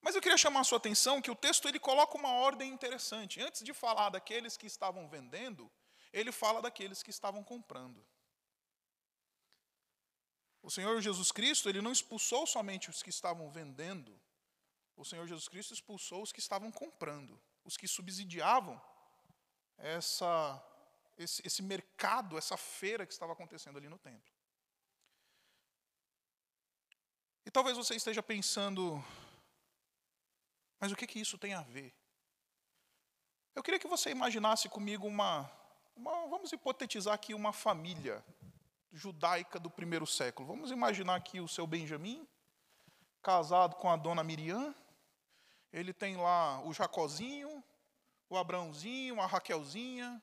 Mas 0.00 0.14
eu 0.14 0.22
queria 0.22 0.38
chamar 0.38 0.60
a 0.60 0.64
sua 0.64 0.78
atenção 0.78 1.20
que 1.20 1.30
o 1.30 1.34
texto 1.34 1.66
ele 1.68 1.78
coloca 1.78 2.16
uma 2.16 2.30
ordem 2.30 2.70
interessante. 2.70 3.40
Antes 3.40 3.62
de 3.62 3.74
falar 3.74 4.10
daqueles 4.10 4.56
que 4.56 4.66
estavam 4.66 5.08
vendendo, 5.08 5.70
ele 6.12 6.30
fala 6.30 6.62
daqueles 6.62 7.02
que 7.02 7.10
estavam 7.10 7.42
comprando. 7.42 8.04
O 10.64 10.70
Senhor 10.70 10.98
Jesus 11.02 11.30
Cristo, 11.30 11.68
ele 11.68 11.82
não 11.82 11.92
expulsou 11.92 12.46
somente 12.46 12.88
os 12.88 13.02
que 13.02 13.10
estavam 13.10 13.50
vendendo, 13.50 14.18
o 14.96 15.04
Senhor 15.04 15.26
Jesus 15.26 15.46
Cristo 15.46 15.74
expulsou 15.74 16.22
os 16.22 16.32
que 16.32 16.40
estavam 16.40 16.72
comprando, 16.72 17.38
os 17.62 17.76
que 17.76 17.86
subsidiavam 17.86 18.80
essa, 19.76 20.64
esse, 21.18 21.46
esse 21.46 21.62
mercado, 21.62 22.38
essa 22.38 22.56
feira 22.56 23.04
que 23.04 23.12
estava 23.12 23.34
acontecendo 23.34 23.76
ali 23.76 23.90
no 23.90 23.98
templo. 23.98 24.32
E 27.44 27.50
talvez 27.50 27.76
você 27.76 27.94
esteja 27.94 28.22
pensando, 28.22 29.04
mas 30.80 30.90
o 30.90 30.96
que, 30.96 31.06
que 31.06 31.20
isso 31.20 31.36
tem 31.36 31.52
a 31.52 31.60
ver? 31.60 31.94
Eu 33.54 33.62
queria 33.62 33.78
que 33.78 33.86
você 33.86 34.08
imaginasse 34.08 34.70
comigo 34.70 35.06
uma, 35.06 35.42
uma, 35.94 36.26
vamos 36.26 36.50
hipotetizar 36.52 37.12
aqui 37.12 37.34
uma 37.34 37.52
família 37.52 38.24
judaica 38.94 39.58
do 39.58 39.68
primeiro 39.68 40.06
século. 40.06 40.48
Vamos 40.48 40.70
imaginar 40.70 41.16
aqui 41.16 41.40
o 41.40 41.48
seu 41.48 41.66
Benjamim, 41.66 42.26
casado 43.20 43.76
com 43.76 43.90
a 43.90 43.96
dona 43.96 44.22
Miriam, 44.22 44.74
ele 45.72 45.92
tem 45.92 46.16
lá 46.16 46.60
o 46.64 46.72
Jacozinho, 46.72 47.62
o 48.30 48.36
Abraãozinho, 48.36 49.20
a 49.20 49.26
Raquelzinha. 49.26 50.22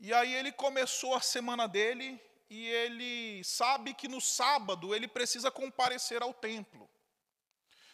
E 0.00 0.12
aí 0.14 0.32
ele 0.34 0.50
começou 0.50 1.14
a 1.14 1.20
semana 1.20 1.68
dele 1.68 2.18
e 2.48 2.66
ele 2.66 3.44
sabe 3.44 3.92
que 3.92 4.08
no 4.08 4.22
sábado 4.22 4.94
ele 4.94 5.06
precisa 5.06 5.50
comparecer 5.50 6.22
ao 6.22 6.32
templo. 6.32 6.88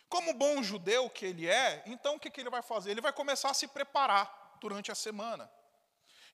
Como 0.09 0.33
bom 0.33 0.63
judeu 0.63 1.11
que 1.11 1.27
ele 1.27 1.49
é, 1.49 1.83
então 1.87 2.15
o 2.15 2.21
que 2.21 2.41
ele 2.41 2.49
vai 2.49 2.63
fazer? 2.63 2.93
Ele 2.93 3.01
vai 3.01 3.13
começar 3.13 3.51
a 3.51 3.55
se 3.55 3.67
preparar 3.67 4.57
durante 4.61 4.93
a 4.93 4.95
semana. 4.95 5.51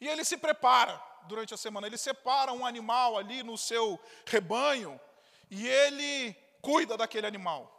E 0.04 0.08
ele 0.08 0.22
se 0.22 0.36
prepara 0.36 1.02
durante 1.22 1.54
a 1.54 1.56
semana, 1.56 1.86
ele 1.86 1.96
separa 1.96 2.52
um 2.52 2.66
animal 2.66 3.16
ali 3.16 3.42
no 3.42 3.56
seu 3.56 3.98
rebanho 4.26 5.00
e 5.50 5.66
ele 5.66 6.36
cuida 6.60 6.94
daquele 6.94 7.26
animal. 7.26 7.70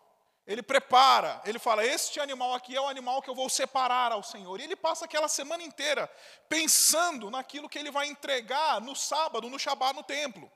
Ele 0.48 0.64
prepara, 0.64 1.40
ele 1.46 1.60
fala: 1.60 1.86
Este 1.86 2.20
animal 2.20 2.56
aqui 2.56 2.76
é 2.76 2.82
o 2.82 2.88
animal 2.88 3.22
que 3.22 3.30
eu 3.30 3.36
vou 3.36 3.48
separar 3.48 4.12
ao 4.12 4.24
Senhor. 4.24 4.60
E 4.60 4.64
ele 4.64 4.76
passa 4.76 5.06
aquela 5.06 5.28
semana 5.28 5.62
inteira 5.62 6.12
pensando 6.50 7.30
naquilo 7.30 7.70
que 7.70 7.78
ele 7.78 7.92
vai 7.92 8.08
entregar 8.08 8.82
no 8.82 8.96
sábado, 8.96 9.48
no 9.48 9.60
Shabat, 9.60 9.96
no 9.96 10.02
templo. 10.02 10.52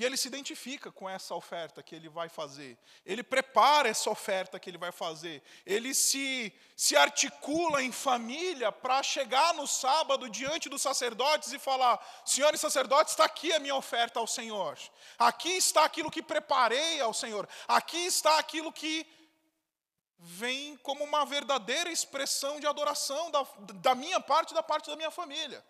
E 0.00 0.04
ele 0.04 0.16
se 0.16 0.28
identifica 0.28 0.90
com 0.90 1.06
essa 1.06 1.34
oferta 1.34 1.82
que 1.82 1.94
ele 1.94 2.08
vai 2.08 2.26
fazer. 2.26 2.78
Ele 3.04 3.22
prepara 3.22 3.86
essa 3.86 4.08
oferta 4.08 4.58
que 4.58 4.70
ele 4.70 4.78
vai 4.78 4.90
fazer. 4.90 5.42
Ele 5.66 5.94
se, 5.94 6.50
se 6.74 6.96
articula 6.96 7.82
em 7.82 7.92
família 7.92 8.72
para 8.72 9.02
chegar 9.02 9.52
no 9.52 9.66
sábado 9.66 10.30
diante 10.30 10.70
dos 10.70 10.80
sacerdotes 10.80 11.52
e 11.52 11.58
falar: 11.58 12.00
Senhores 12.24 12.62
sacerdotes, 12.62 13.12
está 13.12 13.26
aqui 13.26 13.52
a 13.52 13.58
minha 13.58 13.74
oferta 13.74 14.18
ao 14.18 14.26
Senhor. 14.26 14.78
Aqui 15.18 15.50
está 15.50 15.84
aquilo 15.84 16.10
que 16.10 16.22
preparei 16.22 16.98
ao 16.98 17.12
Senhor. 17.12 17.46
Aqui 17.68 17.98
está 17.98 18.38
aquilo 18.38 18.72
que 18.72 19.06
vem 20.18 20.78
como 20.78 21.04
uma 21.04 21.26
verdadeira 21.26 21.92
expressão 21.92 22.58
de 22.58 22.66
adoração 22.66 23.30
da, 23.30 23.46
da 23.74 23.94
minha 23.94 24.18
parte 24.18 24.52
e 24.52 24.54
da 24.54 24.62
parte 24.62 24.88
da 24.88 24.96
minha 24.96 25.10
família. 25.10 25.62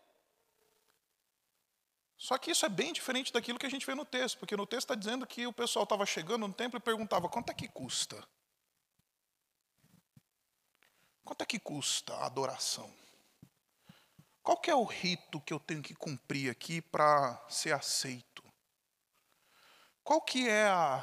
Só 2.20 2.36
que 2.36 2.50
isso 2.50 2.66
é 2.66 2.68
bem 2.68 2.92
diferente 2.92 3.32
daquilo 3.32 3.58
que 3.58 3.64
a 3.64 3.70
gente 3.70 3.86
vê 3.86 3.94
no 3.94 4.04
texto, 4.04 4.38
porque 4.38 4.54
no 4.54 4.66
texto 4.66 4.90
está 4.90 4.94
dizendo 4.94 5.26
que 5.26 5.46
o 5.46 5.54
pessoal 5.54 5.84
estava 5.84 6.04
chegando 6.04 6.46
no 6.46 6.52
templo 6.52 6.76
e 6.76 6.82
perguntava: 6.82 7.30
quanto 7.30 7.48
é 7.50 7.54
que 7.54 7.66
custa? 7.66 8.22
Quanto 11.24 11.40
é 11.40 11.46
que 11.46 11.58
custa 11.58 12.14
a 12.16 12.26
adoração? 12.26 12.94
Qual 14.42 14.58
que 14.58 14.70
é 14.70 14.74
o 14.74 14.84
rito 14.84 15.40
que 15.40 15.50
eu 15.50 15.58
tenho 15.58 15.80
que 15.80 15.94
cumprir 15.94 16.50
aqui 16.50 16.82
para 16.82 17.42
ser 17.48 17.72
aceito? 17.72 18.44
Qual 20.04 20.20
que 20.20 20.46
é 20.46 20.68
a 20.68 21.02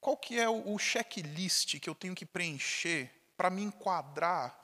qual 0.00 0.16
que 0.16 0.40
é 0.40 0.48
o 0.48 0.76
checklist 0.76 1.78
que 1.78 1.88
eu 1.88 1.94
tenho 1.94 2.16
que 2.16 2.26
preencher 2.26 3.12
para 3.36 3.48
me 3.48 3.62
enquadrar 3.62 4.58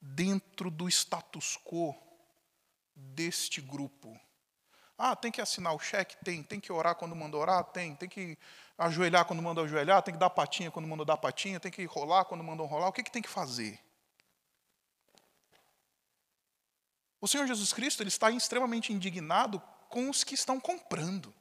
dentro 0.00 0.70
do 0.70 0.88
status 0.88 1.56
quo 1.64 2.07
deste 2.98 3.60
grupo. 3.60 4.18
Ah, 4.96 5.14
tem 5.14 5.30
que 5.30 5.40
assinar 5.40 5.72
o 5.72 5.78
cheque? 5.78 6.16
Tem. 6.24 6.42
Tem 6.42 6.58
que 6.58 6.72
orar 6.72 6.96
quando 6.96 7.14
manda 7.14 7.36
orar? 7.36 7.62
Tem. 7.64 7.94
Tem 7.94 8.08
que 8.08 8.36
ajoelhar 8.76 9.24
quando 9.24 9.40
manda 9.40 9.62
ajoelhar? 9.62 10.02
Tem 10.02 10.12
que 10.12 10.18
dar 10.18 10.30
patinha 10.30 10.70
quando 10.70 10.88
manda 10.88 11.04
dar 11.04 11.16
patinha? 11.16 11.60
Tem 11.60 11.70
que 11.70 11.84
rolar 11.84 12.24
quando 12.24 12.42
manda 12.42 12.62
rolar? 12.64 12.88
O 12.88 12.92
que, 12.92 13.04
que 13.04 13.10
tem 13.10 13.22
que 13.22 13.28
fazer? 13.28 13.80
O 17.20 17.28
Senhor 17.28 17.46
Jesus 17.46 17.72
Cristo 17.72 18.02
ele 18.02 18.08
está 18.08 18.30
extremamente 18.30 18.92
indignado 18.92 19.60
com 19.88 20.10
os 20.10 20.24
que 20.24 20.34
estão 20.34 20.60
comprando. 20.60 21.34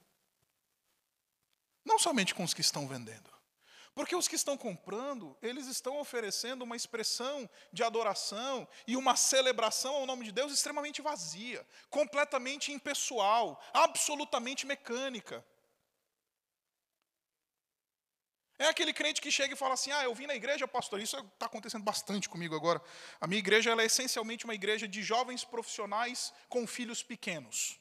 Não 1.86 1.98
somente 1.98 2.36
com 2.36 2.44
os 2.44 2.54
que 2.54 2.62
estão 2.62 2.88
vendendo. 2.88 3.37
Porque 3.98 4.16
os 4.16 4.28
que 4.28 4.36
estão 4.36 4.56
comprando, 4.56 5.36
eles 5.42 5.66
estão 5.66 5.98
oferecendo 6.00 6.62
uma 6.62 6.76
expressão 6.76 7.50
de 7.74 7.82
adoração 7.84 8.68
e 8.86 8.96
uma 8.96 9.16
celebração 9.16 9.96
ao 9.96 10.06
nome 10.06 10.24
de 10.24 10.32
Deus 10.32 10.54
extremamente 10.54 11.02
vazia, 11.02 11.66
completamente 11.90 12.72
impessoal, 12.72 13.60
absolutamente 13.74 14.68
mecânica. 14.68 15.44
É 18.60 18.68
aquele 18.68 18.94
crente 18.94 19.20
que 19.20 19.32
chega 19.32 19.56
e 19.56 19.58
fala 19.58 19.74
assim: 19.74 19.92
Ah, 19.92 20.04
eu 20.04 20.14
vim 20.14 20.28
na 20.28 20.36
igreja, 20.36 20.68
pastor. 20.68 21.00
Isso 21.02 21.18
está 21.18 21.48
acontecendo 21.48 21.84
bastante 21.84 22.30
comigo 22.30 22.56
agora. 22.56 22.80
A 23.20 23.26
minha 23.26 23.40
igreja 23.40 23.72
é 23.72 23.86
essencialmente 23.86 24.46
uma 24.46 24.54
igreja 24.54 24.88
de 24.88 25.02
jovens 25.02 25.44
profissionais 25.44 26.32
com 26.48 26.68
filhos 26.68 27.02
pequenos. 27.02 27.80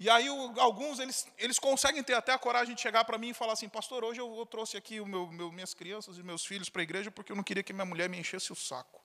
E 0.00 0.08
aí 0.08 0.28
alguns 0.56 0.98
eles, 0.98 1.28
eles 1.36 1.58
conseguem 1.58 2.02
ter 2.02 2.14
até 2.14 2.32
a 2.32 2.38
coragem 2.38 2.74
de 2.74 2.80
chegar 2.80 3.04
para 3.04 3.18
mim 3.18 3.28
e 3.28 3.34
falar 3.34 3.52
assim, 3.52 3.68
pastor, 3.68 4.02
hoje 4.02 4.18
eu, 4.18 4.34
eu 4.34 4.46
trouxe 4.46 4.74
aqui 4.78 4.98
o 4.98 5.04
meu, 5.04 5.26
meu, 5.26 5.52
minhas 5.52 5.74
crianças 5.74 6.16
e 6.16 6.22
meus 6.22 6.42
filhos 6.42 6.70
para 6.70 6.80
a 6.80 6.84
igreja 6.84 7.10
porque 7.10 7.30
eu 7.30 7.36
não 7.36 7.42
queria 7.42 7.62
que 7.62 7.74
minha 7.74 7.84
mulher 7.84 8.08
me 8.08 8.18
enchesse 8.18 8.50
o 8.50 8.56
saco. 8.56 9.04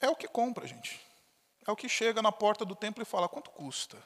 É 0.00 0.08
o 0.08 0.16
que 0.16 0.26
compra, 0.26 0.66
gente. 0.66 1.00
É 1.64 1.70
o 1.70 1.76
que 1.76 1.88
chega 1.88 2.20
na 2.20 2.32
porta 2.32 2.64
do 2.64 2.74
templo 2.74 3.00
e 3.00 3.06
fala, 3.06 3.28
quanto 3.28 3.48
custa? 3.50 3.96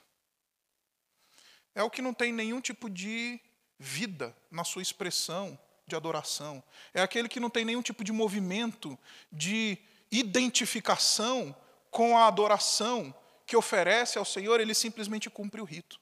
É 1.75 1.83
o 1.83 1.88
que 1.90 2.02
não 2.02 2.12
tem 2.12 2.30
nenhum 2.30 2.61
tipo 2.61 2.90
de 2.90 3.40
vida 3.78 4.37
na 4.50 4.64
sua 4.64 4.83
expressão 4.83 5.59
de 5.87 5.97
adoração. 5.97 6.62
É 6.92 7.00
aquele 7.00 7.26
que 7.26 7.40
não 7.40 7.49
tem 7.49 7.64
nenhum 7.64 7.80
tipo 7.80 8.04
de 8.04 8.12
movimento 8.12 8.99
de 9.33 9.78
identificação 10.18 11.54
com 11.90 12.16
a 12.16 12.26
adoração 12.26 13.14
que 13.47 13.56
oferece 13.56 14.18
ao 14.18 14.25
Senhor, 14.25 14.61
ele 14.61 14.75
simplesmente 14.75 15.28
cumpre 15.28 15.61
o 15.61 15.64
rito. 15.64 16.00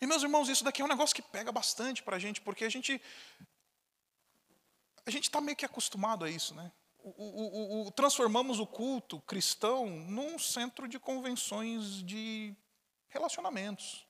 E 0.00 0.06
meus 0.06 0.22
irmãos, 0.22 0.48
isso 0.48 0.64
daqui 0.64 0.82
é 0.82 0.84
um 0.84 0.88
negócio 0.88 1.14
que 1.14 1.22
pega 1.22 1.52
bastante 1.52 2.02
para 2.02 2.16
a 2.16 2.18
gente, 2.18 2.40
porque 2.40 2.64
a 2.64 2.68
gente 2.68 3.00
a 5.06 5.10
gente 5.10 5.24
está 5.24 5.40
meio 5.40 5.56
que 5.56 5.64
acostumado 5.64 6.24
a 6.24 6.30
isso, 6.30 6.54
né? 6.54 6.70
O, 7.02 7.08
o, 7.08 7.86
o, 7.86 7.90
transformamos 7.90 8.60
o 8.60 8.66
culto 8.66 9.20
cristão 9.22 9.86
num 9.86 10.38
centro 10.38 10.86
de 10.86 10.98
convenções 10.98 12.02
de 12.04 12.54
relacionamentos. 13.08 14.06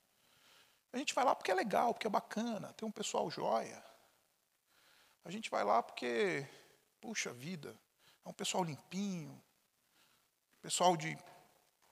A 0.92 0.98
gente 0.98 1.14
vai 1.14 1.24
lá 1.24 1.36
porque 1.36 1.52
é 1.52 1.54
legal, 1.54 1.94
porque 1.94 2.08
é 2.08 2.10
bacana, 2.10 2.72
tem 2.72 2.86
um 2.86 2.92
pessoal 2.92 3.30
joia. 3.30 3.82
A 5.24 5.30
gente 5.30 5.48
vai 5.48 5.62
lá 5.62 5.82
porque, 5.82 6.44
puxa 7.00 7.32
vida, 7.32 7.78
é 8.24 8.28
um 8.28 8.32
pessoal 8.32 8.64
limpinho, 8.64 9.42
pessoal 10.60 10.96
de 10.96 11.16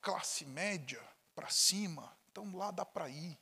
classe 0.00 0.44
média 0.44 1.02
para 1.35 1.49
cima. 1.49 2.16
Então 2.30 2.56
lá 2.56 2.70
dá 2.70 2.85
para 2.85 3.08
ir. 3.08 3.38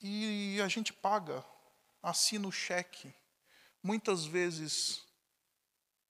E 0.00 0.60
a 0.60 0.68
gente 0.68 0.92
paga, 0.92 1.44
assina 2.02 2.46
o 2.46 2.52
cheque, 2.52 3.14
muitas 3.82 4.24
vezes 4.24 5.04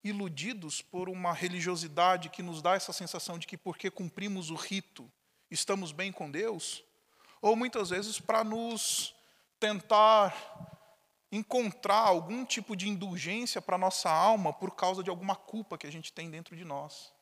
iludidos 0.02 0.82
por 0.82 1.08
uma 1.08 1.32
religiosidade 1.32 2.28
que 2.30 2.42
nos 2.42 2.62
dá 2.62 2.74
essa 2.74 2.92
sensação 2.92 3.38
de 3.38 3.46
que 3.46 3.56
porque 3.56 3.90
cumprimos 3.90 4.50
o 4.50 4.54
rito 4.54 5.10
estamos 5.50 5.92
bem 5.92 6.12
com 6.12 6.30
Deus, 6.30 6.84
ou 7.40 7.54
muitas 7.54 7.90
vezes 7.90 8.20
para 8.20 8.42
nos 8.42 9.14
tentar 9.58 10.75
encontrar 11.36 12.00
algum 12.00 12.44
tipo 12.44 12.74
de 12.76 12.88
indulgência 12.88 13.60
para 13.60 13.76
a 13.76 13.78
nossa 13.78 14.10
alma 14.10 14.52
por 14.52 14.74
causa 14.74 15.02
de 15.02 15.10
alguma 15.10 15.36
culpa 15.36 15.78
que 15.78 15.86
a 15.86 15.92
gente 15.92 16.12
tem 16.12 16.30
dentro 16.30 16.56
de 16.56 16.64
nós. 16.64 17.14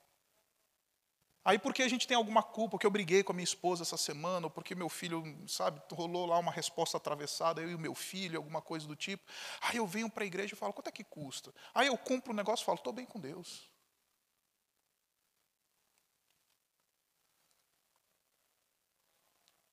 Aí, 1.45 1.59
porque 1.59 1.83
a 1.83 1.89
gente 1.89 2.09
tem 2.09 2.17
alguma 2.17 2.43
culpa, 2.43 2.79
que 2.79 2.87
eu 2.87 2.91
briguei 2.91 3.23
com 3.23 3.33
a 3.33 3.35
minha 3.35 3.45
esposa 3.45 3.83
essa 3.83 3.99
semana, 3.99 4.47
ou 4.47 4.51
porque 4.51 4.75
meu 4.75 4.89
filho, 4.89 5.23
sabe, 5.47 5.79
rolou 5.93 6.25
lá 6.25 6.39
uma 6.39 6.51
resposta 6.51 6.97
atravessada, 6.97 7.61
eu 7.61 7.71
e 7.71 7.75
o 7.75 7.79
meu 7.79 7.95
filho, 7.95 8.39
alguma 8.39 8.63
coisa 8.63 8.87
do 8.89 8.97
tipo. 8.97 9.23
Aí 9.61 9.77
eu 9.77 9.87
venho 9.87 10.09
para 10.09 10.25
a 10.25 10.27
igreja 10.27 10.55
e 10.55 10.57
falo, 10.57 10.73
quanto 10.73 10.89
é 10.89 10.93
que 10.93 11.05
custa? 11.05 11.53
Aí 11.75 11.87
eu 11.87 11.99
compro 11.99 12.33
um 12.33 12.37
negócio 12.37 12.65
e 12.65 12.67
falo, 12.67 12.79
estou 12.79 12.95
bem 12.95 13.05
com 13.05 13.21
Deus. 13.21 13.71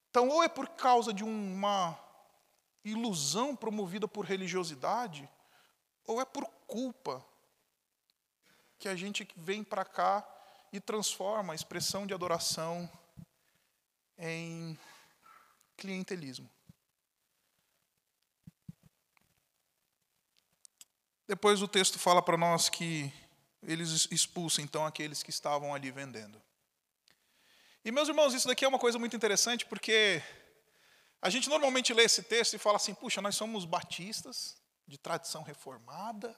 Então, 0.09 0.27
ou 0.27 0.43
é 0.43 0.49
por 0.49 0.67
causa 0.67 1.13
de 1.13 1.23
uma 1.23 1.97
ilusão 2.83 3.55
promovida 3.55 4.07
por 4.07 4.25
religiosidade, 4.25 5.29
ou 6.05 6.19
é 6.19 6.25
por 6.25 6.45
culpa 6.67 7.25
que 8.79 8.87
a 8.87 8.95
gente 8.95 9.27
vem 9.35 9.63
para 9.63 9.85
cá 9.85 10.27
e 10.73 10.79
transforma 10.79 11.53
a 11.53 11.55
expressão 11.55 12.07
de 12.07 12.13
adoração 12.13 12.89
em 14.17 14.77
clientelismo. 15.77 16.49
Depois 21.27 21.61
o 21.61 21.67
texto 21.67 21.97
fala 21.97 22.21
para 22.21 22.37
nós 22.37 22.69
que 22.69 23.13
eles 23.63 24.07
expulsam 24.11 24.63
então 24.63 24.85
aqueles 24.85 25.23
que 25.23 25.29
estavam 25.29 25.73
ali 25.73 25.91
vendendo. 25.91 26.41
E 27.85 27.91
meus 27.91 28.07
irmãos, 28.07 28.33
isso 28.33 28.47
daqui 28.47 28.65
é 28.65 28.67
uma 28.67 28.79
coisa 28.79 28.99
muito 28.99 29.15
interessante 29.15 29.65
porque 29.65 30.21
a 31.21 31.29
gente 31.29 31.47
normalmente 31.49 31.93
lê 31.93 32.03
esse 32.03 32.23
texto 32.23 32.55
e 32.55 32.59
fala 32.59 32.77
assim: 32.77 32.93
puxa, 32.93 33.21
nós 33.21 33.35
somos 33.35 33.65
batistas, 33.65 34.61
de 34.87 34.97
tradição 34.97 35.43
reformada, 35.43 36.35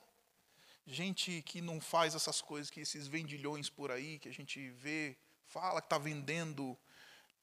gente 0.85 1.41
que 1.41 1.61
não 1.61 1.81
faz 1.81 2.13
essas 2.13 2.41
coisas 2.41 2.69
que 2.69 2.81
esses 2.81 3.07
vendilhões 3.07 3.69
por 3.69 3.91
aí, 3.91 4.19
que 4.19 4.29
a 4.29 4.33
gente 4.33 4.69
vê, 4.71 5.17
fala 5.45 5.81
que 5.81 5.87
está 5.87 5.97
vendendo 5.97 6.77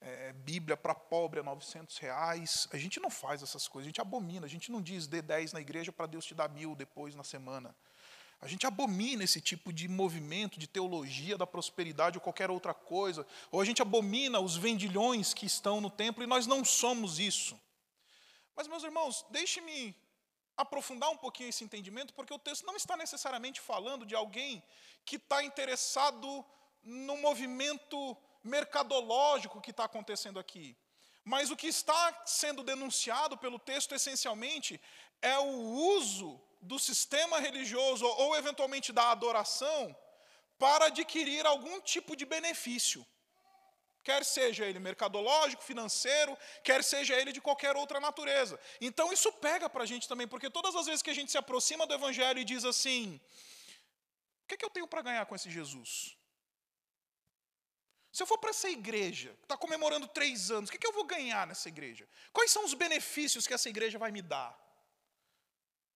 é, 0.01 0.33
Bíblia 0.33 0.77
para 0.77 0.95
pobre 0.95 1.41
a 1.41 1.43
900 1.43 1.99
reais. 1.99 2.69
A 2.73 2.77
gente 2.77 3.01
não 3.01 3.11
faz 3.11 3.43
essas 3.43 3.67
coisas, 3.67 3.87
a 3.87 3.91
gente 3.91 4.01
abomina, 4.01 4.47
a 4.47 4.49
gente 4.49 4.71
não 4.71 4.81
diz 4.81 5.07
dê 5.07 5.21
10 5.21 5.53
na 5.53 5.61
igreja 5.61 5.91
para 5.91 6.07
Deus 6.07 6.25
te 6.25 6.35
dar 6.35 6.49
mil 6.49 6.77
depois 6.77 7.15
na 7.15 7.25
semana. 7.25 7.75
A 8.41 8.49
gente 8.49 8.67
abomina 8.67 9.23
esse 9.23 9.41
tipo 9.41 9.73
de 9.73 9.87
movimento, 9.87 10.59
de 10.59 10.67
teologia 10.67 11.37
da 11.37 11.47
prosperidade 11.47 12.17
ou 12.17 12.23
qualquer 12.23 12.51
outra 12.51 12.73
coisa. 12.73 13.27
Ou 13.51 13.61
a 13.61 13.65
gente 13.65 13.83
abomina 13.83 14.41
os 14.41 14.57
vendilhões 14.57 15.35
que 15.35 15.45
estão 15.45 15.81
no 15.81 15.91
templo 15.91 16.25
e 16.25 16.27
nós 16.27 16.47
não 16.47 16.65
somos 16.65 17.19
isso. 17.19 17.61
Mas, 18.57 18.67
meus 18.67 18.83
irmãos, 18.83 19.27
deixe-me 19.31 19.95
aprofundar 20.57 21.11
um 21.11 21.17
pouquinho 21.17 21.51
esse 21.51 21.65
entendimento, 21.65 22.15
porque 22.15 22.33
o 22.33 22.39
texto 22.39 22.65
não 22.65 22.77
está 22.77 22.97
necessariamente 22.97 23.61
falando 23.61 24.07
de 24.07 24.15
alguém 24.15 24.63
que 25.05 25.17
está 25.17 25.43
interessado 25.43 26.45
no 26.83 27.17
movimento 27.19 28.17
mercadológico 28.43 29.61
que 29.61 29.71
está 29.71 29.85
acontecendo 29.85 30.39
aqui. 30.39 30.77
Mas 31.25 31.51
o 31.51 31.57
que 31.57 31.67
está 31.67 32.23
sendo 32.25 32.63
denunciado 32.63 33.37
pelo 33.37 33.59
texto, 33.59 33.95
essencialmente, 33.95 34.81
é 35.21 35.39
o 35.39 35.51
uso 35.97 36.41
do 36.61 36.79
sistema 36.79 37.39
religioso 37.39 38.07
ou, 38.07 38.37
eventualmente, 38.37 38.93
da 38.93 39.11
adoração 39.11 39.97
para 40.59 40.87
adquirir 40.87 41.47
algum 41.47 41.81
tipo 41.81 42.15
de 42.15 42.27
benefício. 42.27 43.07
Quer 44.03 44.25
seja 44.25 44.65
ele 44.65 44.79
mercadológico, 44.79 45.63
financeiro, 45.63 46.37
quer 46.65 46.83
seja 46.83 47.15
ele 47.15 47.33
de 47.33 47.41
qualquer 47.41 47.77
outra 47.77 48.01
natureza. 48.01 48.59
Então 48.81 49.13
isso 49.13 49.31
pega 49.33 49.69
para 49.69 49.83
a 49.83 49.87
gente 49.87 50.09
também, 50.09 50.27
porque 50.27 50.49
todas 50.49 50.75
as 50.75 50.87
vezes 50.87 51.03
que 51.03 51.11
a 51.11 51.15
gente 51.15 51.31
se 51.31 51.39
aproxima 51.39 51.87
do 51.87 51.95
Evangelho 51.95 52.39
e 52.39 52.45
diz 52.45 52.65
assim: 52.65 53.21
o 54.45 54.47
que, 54.49 54.55
é 54.55 54.57
que 54.57 54.65
eu 54.65 54.71
tenho 54.71 54.87
para 54.87 55.03
ganhar 55.03 55.27
com 55.27 55.35
esse 55.35 55.51
Jesus? 55.51 56.17
Se 58.13 58.23
eu 58.23 58.27
for 58.27 58.39
para 58.39 58.51
essa 58.51 58.69
igreja, 58.69 59.31
que 59.39 59.45
está 59.45 59.57
comemorando 59.57 60.09
três 60.09 60.51
anos, 60.51 60.69
o 60.69 60.73
que, 60.73 60.79
que 60.79 60.87
eu 60.87 60.93
vou 60.93 61.05
ganhar 61.05 61.47
nessa 61.47 61.69
igreja? 61.69 62.09
Quais 62.33 62.51
são 62.51 62.65
os 62.65 62.75
benefícios 62.75 63.47
que 63.47 63.55
essa 63.55 63.69
igreja 63.69 63.99
vai 63.99 64.11
me 64.11 64.21
dar? 64.21 64.59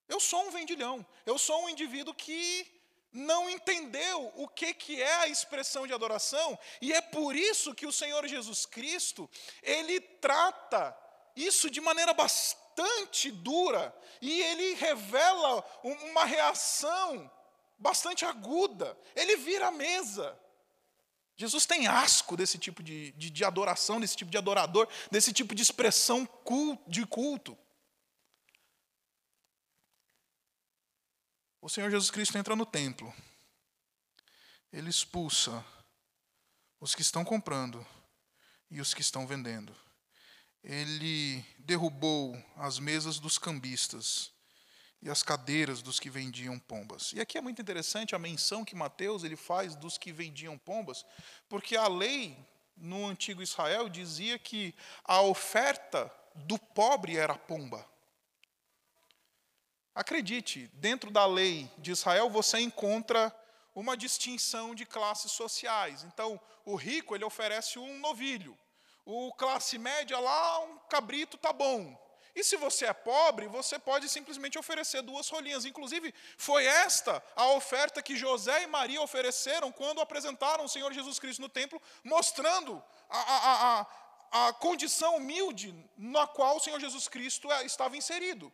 Eu 0.08 0.20
sou 0.20 0.46
um 0.46 0.50
vendilhão, 0.50 1.04
eu 1.24 1.38
sou 1.38 1.64
um 1.64 1.68
indivíduo 1.68 2.14
que 2.14 2.66
não 3.12 3.48
entendeu 3.48 4.32
o 4.34 4.48
que, 4.48 4.74
que 4.74 5.00
é 5.00 5.14
a 5.16 5.28
expressão 5.28 5.86
de 5.86 5.92
adoração, 5.92 6.58
e 6.80 6.92
é 6.92 7.00
por 7.00 7.36
isso 7.36 7.74
que 7.74 7.86
o 7.86 7.92
Senhor 7.92 8.26
Jesus 8.26 8.66
Cristo, 8.66 9.30
ele 9.62 10.00
trata 10.00 10.96
isso 11.36 11.70
de 11.70 11.80
maneira 11.80 12.12
bastante 12.12 13.30
dura, 13.30 13.96
e 14.20 14.42
ele 14.42 14.74
revela 14.74 15.64
uma 15.82 16.24
reação 16.24 17.30
bastante 17.78 18.24
aguda. 18.24 18.98
Ele 19.14 19.36
vira 19.36 19.68
a 19.68 19.70
mesa. 19.70 20.38
Jesus 21.36 21.66
tem 21.66 21.86
asco 21.86 22.36
desse 22.36 22.58
tipo 22.58 22.82
de, 22.82 23.12
de, 23.12 23.28
de, 23.30 23.44
adoração, 23.44 24.00
desse 24.00 24.16
tipo 24.16 24.30
de 24.30 24.38
adorador, 24.38 24.88
desse 25.10 25.32
tipo 25.32 25.54
de 25.54 25.62
expressão 25.62 26.28
de 26.86 27.04
culto. 27.06 27.58
O 31.64 31.68
Senhor 31.70 31.90
Jesus 31.90 32.10
Cristo 32.10 32.36
entra 32.36 32.54
no 32.54 32.66
templo. 32.66 33.10
Ele 34.70 34.90
expulsa 34.90 35.64
os 36.78 36.94
que 36.94 37.00
estão 37.00 37.24
comprando 37.24 37.86
e 38.70 38.82
os 38.82 38.92
que 38.92 39.00
estão 39.00 39.26
vendendo. 39.26 39.74
Ele 40.62 41.42
derrubou 41.58 42.36
as 42.54 42.78
mesas 42.78 43.18
dos 43.18 43.38
cambistas 43.38 44.30
e 45.00 45.08
as 45.08 45.22
cadeiras 45.22 45.80
dos 45.80 45.98
que 45.98 46.10
vendiam 46.10 46.58
pombas. 46.58 47.14
E 47.14 47.20
aqui 47.22 47.38
é 47.38 47.40
muito 47.40 47.62
interessante 47.62 48.14
a 48.14 48.18
menção 48.18 48.62
que 48.62 48.76
Mateus 48.76 49.24
ele 49.24 49.34
faz 49.34 49.74
dos 49.74 49.96
que 49.96 50.12
vendiam 50.12 50.58
pombas, 50.58 51.02
porque 51.48 51.78
a 51.78 51.88
lei 51.88 52.36
no 52.76 53.06
antigo 53.06 53.42
Israel 53.42 53.88
dizia 53.88 54.38
que 54.38 54.74
a 55.02 55.22
oferta 55.22 56.14
do 56.34 56.58
pobre 56.58 57.16
era 57.16 57.34
pomba. 57.34 57.93
Acredite, 59.94 60.70
dentro 60.74 61.10
da 61.10 61.24
lei 61.24 61.70
de 61.78 61.92
Israel 61.92 62.28
você 62.28 62.58
encontra 62.58 63.34
uma 63.74 63.96
distinção 63.96 64.74
de 64.74 64.84
classes 64.84 65.32
sociais. 65.32 66.04
Então, 66.04 66.40
o 66.64 66.74
rico 66.74 67.14
ele 67.14 67.24
oferece 67.24 67.78
um 67.78 67.98
novilho, 67.98 68.58
o 69.04 69.32
classe 69.34 69.78
média 69.78 70.18
lá 70.18 70.60
um 70.60 70.78
cabrito 70.88 71.36
tá 71.36 71.52
bom, 71.52 71.96
e 72.34 72.42
se 72.42 72.56
você 72.56 72.86
é 72.86 72.92
pobre, 72.92 73.46
você 73.46 73.78
pode 73.78 74.08
simplesmente 74.08 74.58
oferecer 74.58 75.02
duas 75.02 75.28
rolinhas. 75.28 75.64
Inclusive, 75.64 76.12
foi 76.36 76.66
esta 76.66 77.22
a 77.36 77.48
oferta 77.50 78.02
que 78.02 78.16
José 78.16 78.64
e 78.64 78.66
Maria 78.66 79.00
ofereceram 79.00 79.70
quando 79.70 80.00
apresentaram 80.00 80.64
o 80.64 80.68
Senhor 80.68 80.92
Jesus 80.92 81.20
Cristo 81.20 81.40
no 81.40 81.48
templo, 81.48 81.80
mostrando 82.02 82.82
a, 83.08 83.20
a, 83.20 83.80
a, 83.80 84.48
a 84.48 84.52
condição 84.54 85.16
humilde 85.16 85.72
na 85.96 86.26
qual 86.26 86.56
o 86.56 86.60
Senhor 86.60 86.80
Jesus 86.80 87.06
Cristo 87.06 87.52
é, 87.52 87.64
estava 87.64 87.96
inserido. 87.96 88.52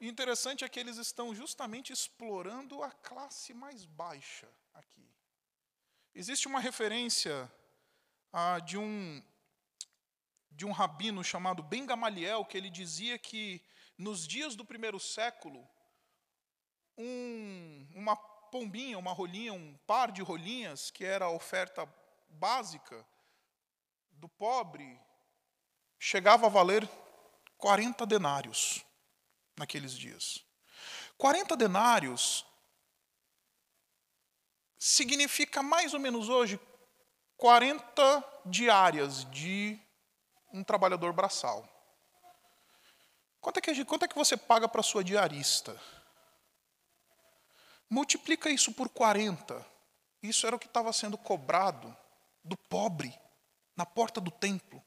E 0.00 0.08
interessante 0.08 0.64
é 0.64 0.68
que 0.68 0.78
eles 0.78 0.96
estão 0.96 1.34
justamente 1.34 1.92
explorando 1.92 2.82
a 2.82 2.90
classe 2.90 3.52
mais 3.52 3.84
baixa 3.84 4.48
aqui. 4.72 5.10
Existe 6.14 6.46
uma 6.46 6.60
referência 6.60 7.50
ah, 8.32 8.60
de, 8.60 8.78
um, 8.78 9.22
de 10.52 10.64
um 10.64 10.70
rabino 10.70 11.24
chamado 11.24 11.62
Ben 11.64 11.84
Gamaliel, 11.84 12.44
que 12.44 12.56
ele 12.56 12.70
dizia 12.70 13.18
que 13.18 13.60
nos 13.96 14.26
dias 14.26 14.54
do 14.54 14.64
primeiro 14.64 15.00
século, 15.00 15.68
um, 16.96 17.88
uma 17.92 18.16
pombinha, 18.16 18.98
uma 18.98 19.12
rolinha, 19.12 19.52
um 19.52 19.76
par 19.78 20.12
de 20.12 20.22
rolinhas, 20.22 20.92
que 20.92 21.04
era 21.04 21.24
a 21.24 21.30
oferta 21.30 21.92
básica 22.28 23.04
do 24.12 24.28
pobre, 24.28 25.00
chegava 25.98 26.46
a 26.46 26.50
valer 26.50 26.88
40 27.56 28.06
denários 28.06 28.84
naqueles 29.58 29.92
dias. 29.92 30.44
40 31.16 31.56
denários 31.56 32.46
significa 34.78 35.62
mais 35.62 35.92
ou 35.92 36.00
menos 36.00 36.28
hoje 36.28 36.60
40 37.36 38.42
diárias 38.46 39.24
de 39.30 39.78
um 40.52 40.62
trabalhador 40.62 41.12
braçal. 41.12 41.68
Quanto 43.40 43.58
é 43.58 43.60
que, 43.60 43.84
quanto 43.84 44.04
é 44.04 44.08
que 44.08 44.14
você 44.14 44.36
paga 44.36 44.68
para 44.68 44.82
sua 44.82 45.04
diarista? 45.04 45.80
Multiplica 47.88 48.50
isso 48.50 48.72
por 48.72 48.88
40. 48.88 49.64
Isso 50.22 50.46
era 50.46 50.56
o 50.56 50.58
que 50.58 50.66
estava 50.66 50.92
sendo 50.92 51.16
cobrado 51.16 51.96
do 52.44 52.56
pobre 52.68 53.16
na 53.76 53.86
porta 53.86 54.20
do 54.20 54.30
templo, 54.30 54.84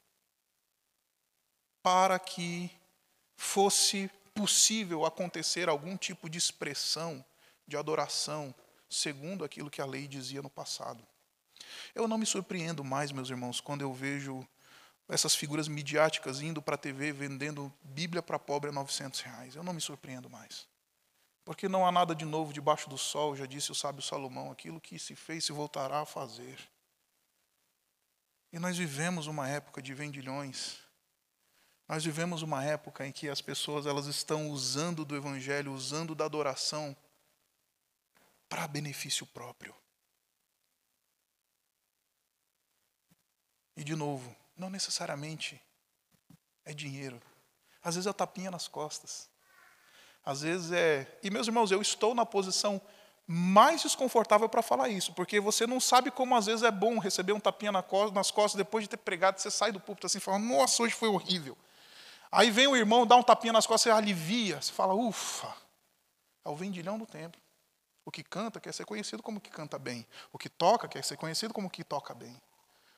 para 1.82 2.18
que 2.18 2.70
fosse 3.34 4.10
possível 4.34 5.04
acontecer 5.04 5.68
algum 5.68 5.96
tipo 5.96 6.28
de 6.28 6.38
expressão, 6.38 7.24
de 7.66 7.76
adoração, 7.76 8.54
segundo 8.88 9.44
aquilo 9.44 9.70
que 9.70 9.80
a 9.80 9.86
lei 9.86 10.06
dizia 10.06 10.42
no 10.42 10.50
passado. 10.50 11.06
Eu 11.94 12.08
não 12.08 12.18
me 12.18 12.26
surpreendo 12.26 12.84
mais, 12.84 13.12
meus 13.12 13.30
irmãos, 13.30 13.60
quando 13.60 13.82
eu 13.82 13.92
vejo 13.92 14.46
essas 15.08 15.34
figuras 15.34 15.68
midiáticas 15.68 16.40
indo 16.40 16.62
para 16.62 16.74
a 16.74 16.78
TV 16.78 17.12
vendendo 17.12 17.72
Bíblia 17.82 18.22
para 18.22 18.38
pobre 18.38 18.70
a 18.70 18.72
900 18.72 19.20
reais. 19.20 19.54
Eu 19.54 19.62
não 19.62 19.72
me 19.72 19.80
surpreendo 19.80 20.30
mais. 20.30 20.66
Porque 21.44 21.68
não 21.68 21.86
há 21.86 21.92
nada 21.92 22.14
de 22.14 22.24
novo 22.24 22.52
debaixo 22.52 22.88
do 22.88 22.96
sol, 22.96 23.34
já 23.34 23.46
disse 23.46 23.72
o 23.72 23.74
sábio 23.74 24.00
Salomão, 24.00 24.50
aquilo 24.50 24.80
que 24.80 24.98
se 24.98 25.16
fez 25.16 25.44
se 25.44 25.52
voltará 25.52 26.00
a 26.00 26.06
fazer. 26.06 26.58
E 28.52 28.58
nós 28.58 28.76
vivemos 28.76 29.26
uma 29.26 29.48
época 29.48 29.82
de 29.82 29.92
vendilhões. 29.92 30.78
Nós 31.92 32.02
vivemos 32.02 32.40
uma 32.40 32.64
época 32.64 33.06
em 33.06 33.12
que 33.12 33.28
as 33.28 33.42
pessoas 33.42 33.84
elas 33.84 34.06
estão 34.06 34.48
usando 34.48 35.04
do 35.04 35.14
evangelho, 35.14 35.74
usando 35.74 36.14
da 36.14 36.24
adoração 36.24 36.96
para 38.48 38.66
benefício 38.66 39.26
próprio. 39.26 39.74
E 43.76 43.84
de 43.84 43.94
novo, 43.94 44.34
não 44.56 44.70
necessariamente 44.70 45.60
é 46.64 46.72
dinheiro. 46.72 47.20
Às 47.84 47.96
vezes 47.96 48.06
é 48.06 48.12
tapinha 48.14 48.50
nas 48.50 48.66
costas. 48.66 49.28
Às 50.24 50.40
vezes 50.40 50.72
é. 50.72 51.18
E 51.22 51.28
meus 51.28 51.46
irmãos, 51.46 51.70
eu 51.70 51.82
estou 51.82 52.14
na 52.14 52.24
posição 52.24 52.80
mais 53.26 53.82
desconfortável 53.82 54.48
para 54.48 54.62
falar 54.62 54.88
isso, 54.88 55.12
porque 55.12 55.38
você 55.38 55.66
não 55.66 55.78
sabe 55.78 56.10
como 56.10 56.34
às 56.34 56.46
vezes 56.46 56.62
é 56.62 56.70
bom 56.70 56.98
receber 56.98 57.34
um 57.34 57.40
tapinha 57.40 57.70
nas 57.70 58.30
costas 58.30 58.56
depois 58.56 58.84
de 58.84 58.88
ter 58.88 58.96
pregado, 58.96 59.38
você 59.38 59.50
sai 59.50 59.70
do 59.70 59.78
púlpito 59.78 60.06
assim, 60.06 60.20
falando: 60.20 60.46
Nossa, 60.46 60.82
hoje 60.82 60.94
foi 60.94 61.10
horrível. 61.10 61.54
Aí 62.32 62.50
vem 62.50 62.66
o 62.66 62.74
irmão, 62.74 63.06
dá 63.06 63.14
um 63.14 63.22
tapinha 63.22 63.52
nas 63.52 63.66
costas, 63.66 63.82
você 63.82 63.90
alivia, 63.90 64.60
você 64.60 64.72
fala: 64.72 64.94
Ufa, 64.94 65.54
é 66.44 66.48
o 66.48 66.56
vendilhão 66.56 66.98
do 66.98 67.06
templo. 67.06 67.40
O 68.04 68.10
que 68.10 68.24
canta 68.24 68.58
quer 68.58 68.74
ser 68.74 68.84
conhecido 68.84 69.22
como 69.22 69.40
que 69.40 69.50
canta 69.50 69.78
bem. 69.78 70.04
O 70.32 70.38
que 70.38 70.48
toca 70.48 70.88
quer 70.88 71.04
ser 71.04 71.16
conhecido 71.16 71.54
como 71.54 71.70
que 71.70 71.84
toca 71.84 72.14
bem 72.14 72.40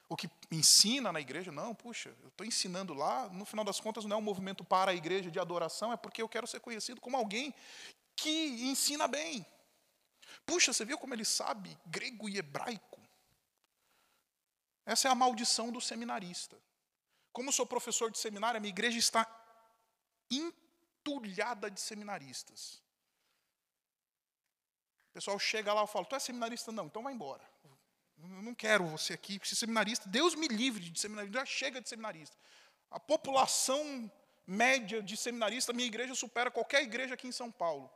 o 0.08 0.16
que 0.16 0.30
ensina 0.50 1.12
na 1.12 1.20
igreja, 1.20 1.50
não, 1.50 1.74
puxa, 1.74 2.14
eu 2.22 2.28
estou 2.28 2.46
ensinando 2.46 2.94
lá, 2.94 3.28
no 3.30 3.44
final 3.44 3.64
das 3.64 3.80
contas 3.80 4.04
não 4.04 4.16
é 4.16 4.18
um 4.18 4.22
movimento 4.22 4.62
para 4.62 4.90
a 4.90 4.94
igreja 4.94 5.30
de 5.30 5.40
adoração, 5.40 5.92
é 5.92 5.96
porque 5.96 6.22
eu 6.22 6.28
quero 6.28 6.46
ser 6.46 6.60
conhecido 6.60 7.00
como 7.00 7.16
alguém 7.16 7.54
que 8.14 8.46
ensina 8.64 9.08
bem. 9.08 9.44
Puxa, 10.46 10.72
você 10.72 10.84
viu 10.84 10.98
como 10.98 11.14
ele 11.14 11.24
sabe 11.24 11.76
grego 11.86 12.28
e 12.28 12.38
hebraico? 12.38 13.00
Essa 14.86 15.08
é 15.08 15.10
a 15.10 15.14
maldição 15.14 15.72
do 15.72 15.80
seminarista. 15.80 16.56
Como 17.34 17.52
sou 17.52 17.66
professor 17.66 18.12
de 18.12 18.18
seminário, 18.18 18.58
a 18.58 18.60
minha 18.60 18.70
igreja 18.70 18.96
está 18.96 19.26
entulhada 20.30 21.68
de 21.68 21.80
seminaristas. 21.80 22.80
O 25.10 25.14
pessoal 25.14 25.36
chega 25.40 25.74
lá 25.74 25.82
e 25.82 25.88
fala: 25.88 26.06
Tu 26.06 26.14
é 26.14 26.20
seminarista? 26.20 26.70
Não, 26.70 26.86
então 26.86 27.02
vai 27.02 27.12
embora. 27.12 27.42
Eu 28.22 28.40
não 28.40 28.54
quero 28.54 28.86
você 28.86 29.14
aqui, 29.14 29.40
porque 29.40 29.52
seminarista, 29.52 30.08
Deus 30.08 30.36
me 30.36 30.46
livre 30.46 30.88
de 30.88 30.98
seminarista, 30.98 31.40
já 31.40 31.44
chega 31.44 31.80
de 31.80 31.88
seminarista. 31.88 32.36
A 32.88 33.00
população 33.00 34.08
média 34.46 35.02
de 35.02 35.16
seminarista, 35.16 35.72
minha 35.72 35.88
igreja 35.88 36.14
supera 36.14 36.52
qualquer 36.52 36.84
igreja 36.84 37.14
aqui 37.14 37.26
em 37.26 37.32
São 37.32 37.50
Paulo. 37.50 37.90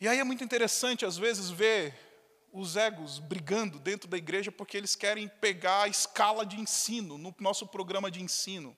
E 0.00 0.06
aí 0.06 0.20
é 0.20 0.24
muito 0.24 0.44
interessante, 0.44 1.04
às 1.04 1.16
vezes, 1.16 1.50
ver 1.50 2.07
os 2.52 2.76
egos 2.76 3.18
brigando 3.18 3.78
dentro 3.78 4.08
da 4.08 4.16
igreja 4.16 4.50
porque 4.50 4.76
eles 4.76 4.94
querem 4.94 5.28
pegar 5.28 5.82
a 5.82 5.88
escala 5.88 6.44
de 6.44 6.60
ensino 6.60 7.18
no 7.18 7.34
nosso 7.38 7.66
programa 7.66 8.10
de 8.10 8.22
ensino. 8.22 8.76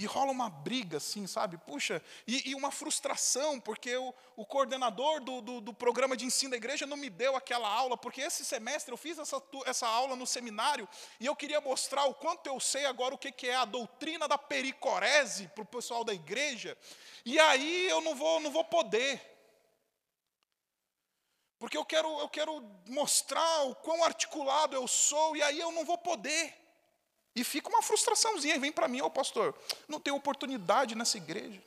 E 0.00 0.06
rola 0.06 0.32
uma 0.32 0.48
briga, 0.48 0.96
assim, 0.96 1.26
sabe? 1.26 1.58
Puxa, 1.58 2.02
e, 2.26 2.50
e 2.50 2.54
uma 2.54 2.70
frustração, 2.70 3.60
porque 3.60 3.94
o, 3.96 4.14
o 4.34 4.46
coordenador 4.46 5.20
do, 5.20 5.42
do, 5.42 5.60
do, 5.60 5.74
programa 5.74 6.16
de 6.16 6.24
ensino 6.24 6.52
da 6.52 6.56
igreja 6.56 6.86
não 6.86 6.96
me 6.96 7.10
deu 7.10 7.36
aquela 7.36 7.68
aula, 7.68 7.98
porque 7.98 8.22
esse 8.22 8.42
semestre 8.42 8.92
eu 8.92 8.96
fiz 8.96 9.18
essa, 9.18 9.42
essa 9.66 9.86
aula 9.86 10.16
no 10.16 10.26
seminário 10.26 10.88
e 11.18 11.26
eu 11.26 11.36
queria 11.36 11.60
mostrar 11.60 12.06
o 12.06 12.14
quanto 12.14 12.46
eu 12.46 12.58
sei 12.58 12.86
agora 12.86 13.14
o 13.14 13.18
que, 13.18 13.30
que 13.30 13.48
é 13.48 13.56
a 13.56 13.66
doutrina 13.66 14.26
da 14.26 14.38
pericorese 14.38 15.48
para 15.48 15.64
o 15.64 15.66
pessoal 15.66 16.02
da 16.02 16.14
igreja, 16.14 16.78
e 17.22 17.38
aí 17.38 17.86
eu 17.90 18.00
não 18.00 18.14
vou, 18.14 18.40
não 18.40 18.50
vou 18.50 18.64
poder. 18.64 19.29
Porque 21.60 21.76
eu 21.76 21.84
quero, 21.84 22.08
eu 22.20 22.28
quero 22.30 22.62
mostrar 22.88 23.64
o 23.64 23.74
quão 23.74 24.02
articulado 24.02 24.74
eu 24.74 24.88
sou, 24.88 25.36
e 25.36 25.42
aí 25.42 25.60
eu 25.60 25.70
não 25.70 25.84
vou 25.84 25.98
poder. 25.98 26.56
E 27.36 27.44
fica 27.44 27.68
uma 27.68 27.82
frustraçãozinha, 27.82 28.58
vem 28.58 28.72
para 28.72 28.88
mim, 28.88 29.02
ô 29.02 29.06
oh, 29.06 29.10
pastor, 29.10 29.54
não 29.86 30.00
tem 30.00 30.10
oportunidade 30.10 30.94
nessa 30.94 31.18
igreja. 31.18 31.62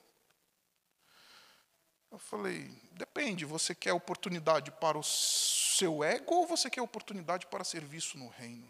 Eu 2.09 2.17
falei, 2.17 2.69
depende, 2.93 3.45
você 3.45 3.75
quer 3.75 3.93
oportunidade 3.93 4.71
para 4.71 4.97
o 4.97 5.03
seu 5.03 6.03
ego 6.03 6.33
ou 6.33 6.47
você 6.47 6.71
quer 6.71 6.81
oportunidade 6.81 7.45
para 7.45 7.63
serviço 7.63 8.17
no 8.17 8.29
reino? 8.29 8.67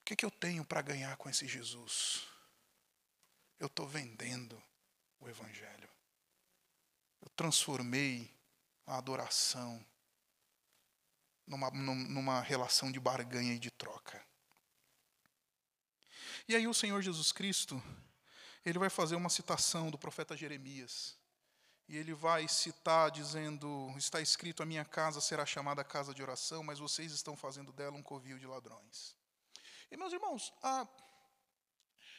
O 0.00 0.04
que, 0.04 0.14
que 0.14 0.24
eu 0.24 0.30
tenho 0.30 0.64
para 0.64 0.80
ganhar 0.80 1.16
com 1.16 1.28
esse 1.28 1.48
Jesus? 1.48 2.22
Eu 3.58 3.66
estou 3.66 3.86
vendendo 3.86 4.62
o 5.22 5.28
Evangelho. 5.28 5.88
Eu 7.20 7.30
transformei 7.30 8.34
a 8.84 8.98
adoração 8.98 9.84
numa, 11.46 11.70
numa 11.70 12.40
relação 12.40 12.90
de 12.90 12.98
barganha 12.98 13.54
e 13.54 13.58
de 13.58 13.70
troca. 13.70 14.20
E 16.48 16.56
aí 16.56 16.66
o 16.66 16.74
Senhor 16.74 17.00
Jesus 17.00 17.30
Cristo, 17.30 17.80
ele 18.64 18.78
vai 18.78 18.90
fazer 18.90 19.14
uma 19.14 19.28
citação 19.28 19.90
do 19.90 19.98
profeta 19.98 20.36
Jeremias. 20.36 21.16
E 21.88 21.96
ele 21.96 22.14
vai 22.14 22.48
citar 22.48 23.10
dizendo: 23.10 23.92
Está 23.96 24.20
escrito, 24.20 24.62
a 24.62 24.66
minha 24.66 24.84
casa 24.84 25.20
será 25.20 25.44
chamada 25.46 25.84
casa 25.84 26.14
de 26.14 26.22
oração, 26.22 26.62
mas 26.64 26.78
vocês 26.78 27.12
estão 27.12 27.36
fazendo 27.36 27.72
dela 27.72 27.96
um 27.96 28.02
covil 28.02 28.38
de 28.38 28.46
ladrões. 28.46 29.16
E 29.90 29.96
meus 29.96 30.12
irmãos, 30.12 30.52
a 30.62 30.86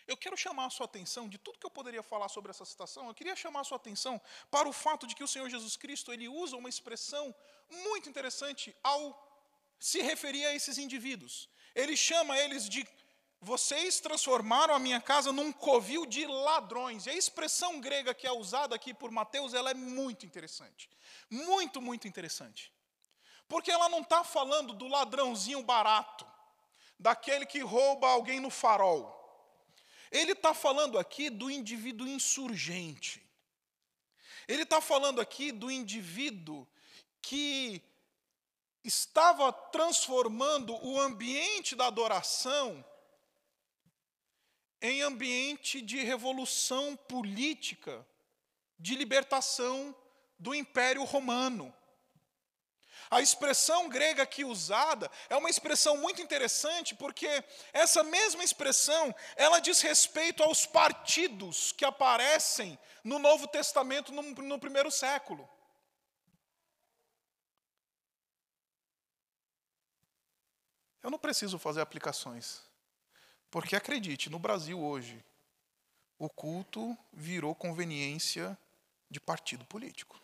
eu 0.08 0.18
quero 0.18 0.36
chamar 0.36 0.66
a 0.66 0.70
sua 0.70 0.86
atenção, 0.86 1.30
de 1.30 1.38
tudo 1.38 1.60
que 1.60 1.66
eu 1.66 1.72
poderia 1.72 2.04
falar 2.04 2.30
sobre 2.30 2.52
essa 2.52 2.66
citação, 2.66 3.08
eu 3.08 3.14
queria 3.14 3.36
chamar 3.36 3.62
a 3.62 3.64
sua 3.64 3.78
atenção 3.78 4.20
para 4.52 4.68
o 4.68 4.74
fato 4.74 5.08
de 5.08 5.16
que 5.16 5.24
o 5.24 5.28
Senhor 5.28 5.50
Jesus 5.50 5.76
Cristo 5.78 6.12
ele 6.12 6.28
usa 6.28 6.58
uma 6.58 6.70
expressão 6.70 7.34
muito 7.70 8.10
interessante 8.10 8.76
ao 8.84 9.04
se 9.80 10.02
referir 10.02 10.46
a 10.46 10.54
esses 10.54 10.78
indivíduos. 10.78 11.50
Ele 11.76 11.98
chama 11.98 12.38
eles 12.38 12.70
de 12.70 12.88
vocês 13.44 14.00
transformaram 14.00 14.74
a 14.74 14.80
minha 14.80 15.02
casa 15.02 15.34
num 15.34 15.52
covil 15.52 16.06
de 16.06 16.26
ladrões. 16.26 17.06
E 17.06 17.10
a 17.10 17.14
expressão 17.14 17.82
grega 17.82 18.14
que 18.14 18.26
é 18.26 18.32
usada 18.32 18.74
aqui 18.74 18.94
por 18.94 19.12
Mateus, 19.12 19.54
ela 19.54 19.70
é 19.70 19.74
muito 19.74 20.26
interessante. 20.26 20.90
Muito, 21.30 21.82
muito 21.82 22.08
interessante. 22.08 22.72
Porque 23.50 23.70
ela 23.70 23.90
não 23.90 24.00
está 24.00 24.24
falando 24.24 24.74
do 24.74 24.88
ladrãozinho 24.88 25.62
barato, 25.62 26.26
daquele 26.98 27.46
que 27.46 27.60
rouba 27.60 28.08
alguém 28.08 28.40
no 28.40 28.50
farol. 28.50 29.23
Ele 30.14 30.34
está 30.34 30.54
falando 30.54 31.00
aqui 31.00 31.32
do 31.32 31.50
indivíduo 31.50 32.08
insurgente. 32.08 33.28
Ele 34.48 34.62
está 34.62 34.80
falando 34.80 35.20
aqui 35.20 35.52
do 35.52 35.72
indivíduo 35.72 36.68
que 37.20 37.82
estava 38.84 39.52
transformando 39.52 40.76
o 40.86 41.02
ambiente 41.02 41.76
da 41.76 41.88
adoração 41.88 42.86
em 44.80 45.02
ambiente 45.02 45.82
de 45.82 45.98
revolução 46.04 46.96
política, 46.96 48.06
de 48.78 48.96
libertação 48.96 49.96
do 50.38 50.54
Império 50.54 51.04
Romano. 51.06 51.74
A 53.14 53.22
expressão 53.22 53.88
grega 53.88 54.24
aqui 54.24 54.44
usada 54.44 55.10
é 55.30 55.36
uma 55.36 55.48
expressão 55.48 55.96
muito 55.98 56.20
interessante, 56.20 56.96
porque 56.96 57.28
essa 57.72 58.04
mesma 58.04 58.44
expressão, 58.44 59.14
ela 59.36 59.60
diz 59.60 59.82
respeito 59.82 60.42
aos 60.42 60.66
partidos 60.66 61.72
que 61.74 61.86
aparecem 61.86 62.76
no 63.04 63.20
Novo 63.20 63.48
Testamento 63.48 64.12
no, 64.12 64.24
no 64.24 64.58
primeiro 64.58 64.90
século. 64.90 65.48
Eu 71.04 71.12
não 71.12 71.20
preciso 71.20 71.60
fazer 71.60 71.82
aplicações, 71.82 72.64
porque 73.52 73.76
acredite, 73.76 74.28
no 74.28 74.40
Brasil 74.40 74.84
hoje, 74.84 75.24
o 76.18 76.28
culto 76.28 76.98
virou 77.12 77.54
conveniência 77.54 78.58
de 79.08 79.20
partido 79.20 79.64
político 79.66 80.23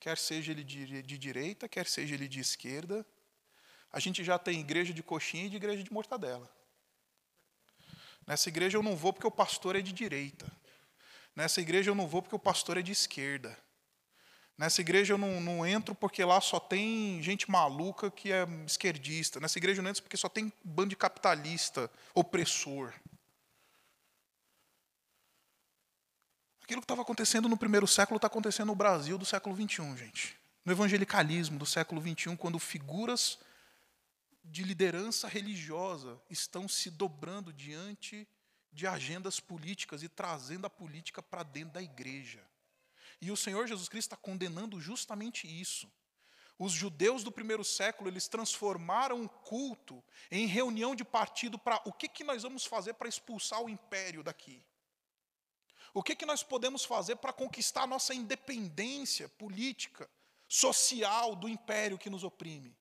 quer 0.00 0.16
seja 0.18 0.52
ele 0.52 0.64
de, 0.64 1.02
de 1.02 1.18
direita, 1.18 1.68
quer 1.68 1.86
seja 1.86 2.14
ele 2.14 2.28
de 2.28 2.40
esquerda. 2.40 3.04
A 3.90 4.00
gente 4.00 4.22
já 4.22 4.38
tem 4.38 4.60
igreja 4.60 4.92
de 4.92 5.02
coxinha 5.02 5.46
e 5.46 5.50
de 5.50 5.56
igreja 5.56 5.82
de 5.82 5.92
mortadela. 5.92 6.50
Nessa 8.26 8.48
igreja 8.48 8.76
eu 8.76 8.82
não 8.82 8.96
vou 8.96 9.12
porque 9.12 9.26
o 9.26 9.30
pastor 9.30 9.76
é 9.76 9.80
de 9.80 9.92
direita. 9.92 10.46
Nessa 11.34 11.60
igreja 11.60 11.90
eu 11.90 11.94
não 11.94 12.06
vou 12.06 12.20
porque 12.20 12.36
o 12.36 12.38
pastor 12.38 12.76
é 12.76 12.82
de 12.82 12.92
esquerda. 12.92 13.56
Nessa 14.58 14.80
igreja 14.80 15.14
eu 15.14 15.18
não, 15.18 15.40
não 15.40 15.64
entro 15.64 15.94
porque 15.94 16.24
lá 16.24 16.40
só 16.40 16.58
tem 16.58 17.22
gente 17.22 17.50
maluca 17.50 18.10
que 18.10 18.32
é 18.32 18.46
esquerdista. 18.66 19.38
Nessa 19.38 19.58
igreja 19.58 19.78
eu 19.78 19.82
não 19.84 19.90
entro 19.90 20.02
porque 20.02 20.16
só 20.16 20.28
tem 20.28 20.52
bando 20.64 20.90
de 20.90 20.96
capitalista, 20.96 21.90
opressor. 22.12 22.92
Aquilo 26.68 26.82
que 26.82 26.84
estava 26.84 27.00
acontecendo 27.00 27.48
no 27.48 27.56
primeiro 27.56 27.86
século 27.86 28.18
está 28.18 28.26
acontecendo 28.26 28.66
no 28.66 28.74
Brasil 28.74 29.16
do 29.16 29.24
século 29.24 29.56
XXI, 29.56 29.96
gente. 29.96 30.36
No 30.66 30.70
evangelicalismo 30.70 31.58
do 31.58 31.64
século 31.64 31.98
XXI, 31.98 32.36
quando 32.36 32.58
figuras 32.58 33.38
de 34.44 34.62
liderança 34.64 35.26
religiosa 35.26 36.20
estão 36.28 36.68
se 36.68 36.90
dobrando 36.90 37.54
diante 37.54 38.28
de 38.70 38.86
agendas 38.86 39.40
políticas 39.40 40.02
e 40.02 40.10
trazendo 40.10 40.66
a 40.66 40.70
política 40.70 41.22
para 41.22 41.42
dentro 41.42 41.72
da 41.72 41.80
igreja. 41.80 42.44
E 43.18 43.30
o 43.30 43.36
Senhor 43.36 43.66
Jesus 43.66 43.88
Cristo 43.88 44.08
está 44.08 44.16
condenando 44.18 44.78
justamente 44.78 45.48
isso. 45.48 45.90
Os 46.58 46.72
judeus 46.72 47.24
do 47.24 47.32
primeiro 47.32 47.64
século, 47.64 48.10
eles 48.10 48.28
transformaram 48.28 49.24
o 49.24 49.28
culto 49.30 50.04
em 50.30 50.46
reunião 50.46 50.94
de 50.94 51.02
partido 51.02 51.58
para 51.58 51.80
o 51.86 51.92
que, 51.94 52.08
que 52.08 52.24
nós 52.24 52.42
vamos 52.42 52.66
fazer 52.66 52.92
para 52.92 53.08
expulsar 53.08 53.62
o 53.62 53.70
império 53.70 54.22
daqui. 54.22 54.62
O 55.98 56.02
que, 56.02 56.14
que 56.14 56.24
nós 56.24 56.44
podemos 56.44 56.84
fazer 56.84 57.16
para 57.16 57.32
conquistar 57.32 57.82
a 57.82 57.86
nossa 57.88 58.14
independência 58.14 59.28
política, 59.30 60.08
social 60.46 61.34
do 61.34 61.48
império 61.48 61.98
que 61.98 62.08
nos 62.08 62.22
oprime? 62.22 62.72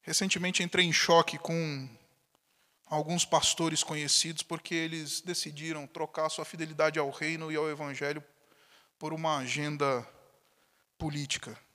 Recentemente 0.00 0.62
entrei 0.62 0.86
em 0.86 0.94
choque 0.94 1.36
com 1.36 1.86
alguns 2.86 3.26
pastores 3.26 3.84
conhecidos 3.84 4.42
porque 4.42 4.74
eles 4.74 5.20
decidiram 5.20 5.86
trocar 5.86 6.30
sua 6.30 6.46
fidelidade 6.46 6.98
ao 6.98 7.10
reino 7.10 7.52
e 7.52 7.56
ao 7.56 7.68
evangelho 7.68 8.24
por 8.98 9.12
uma 9.12 9.36
agenda 9.36 10.08
política. 10.96 11.65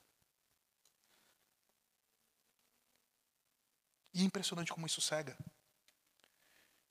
E 4.14 4.22
é 4.22 4.24
impressionante 4.24 4.72
como 4.72 4.86
isso 4.86 5.02
cega. 5.02 5.38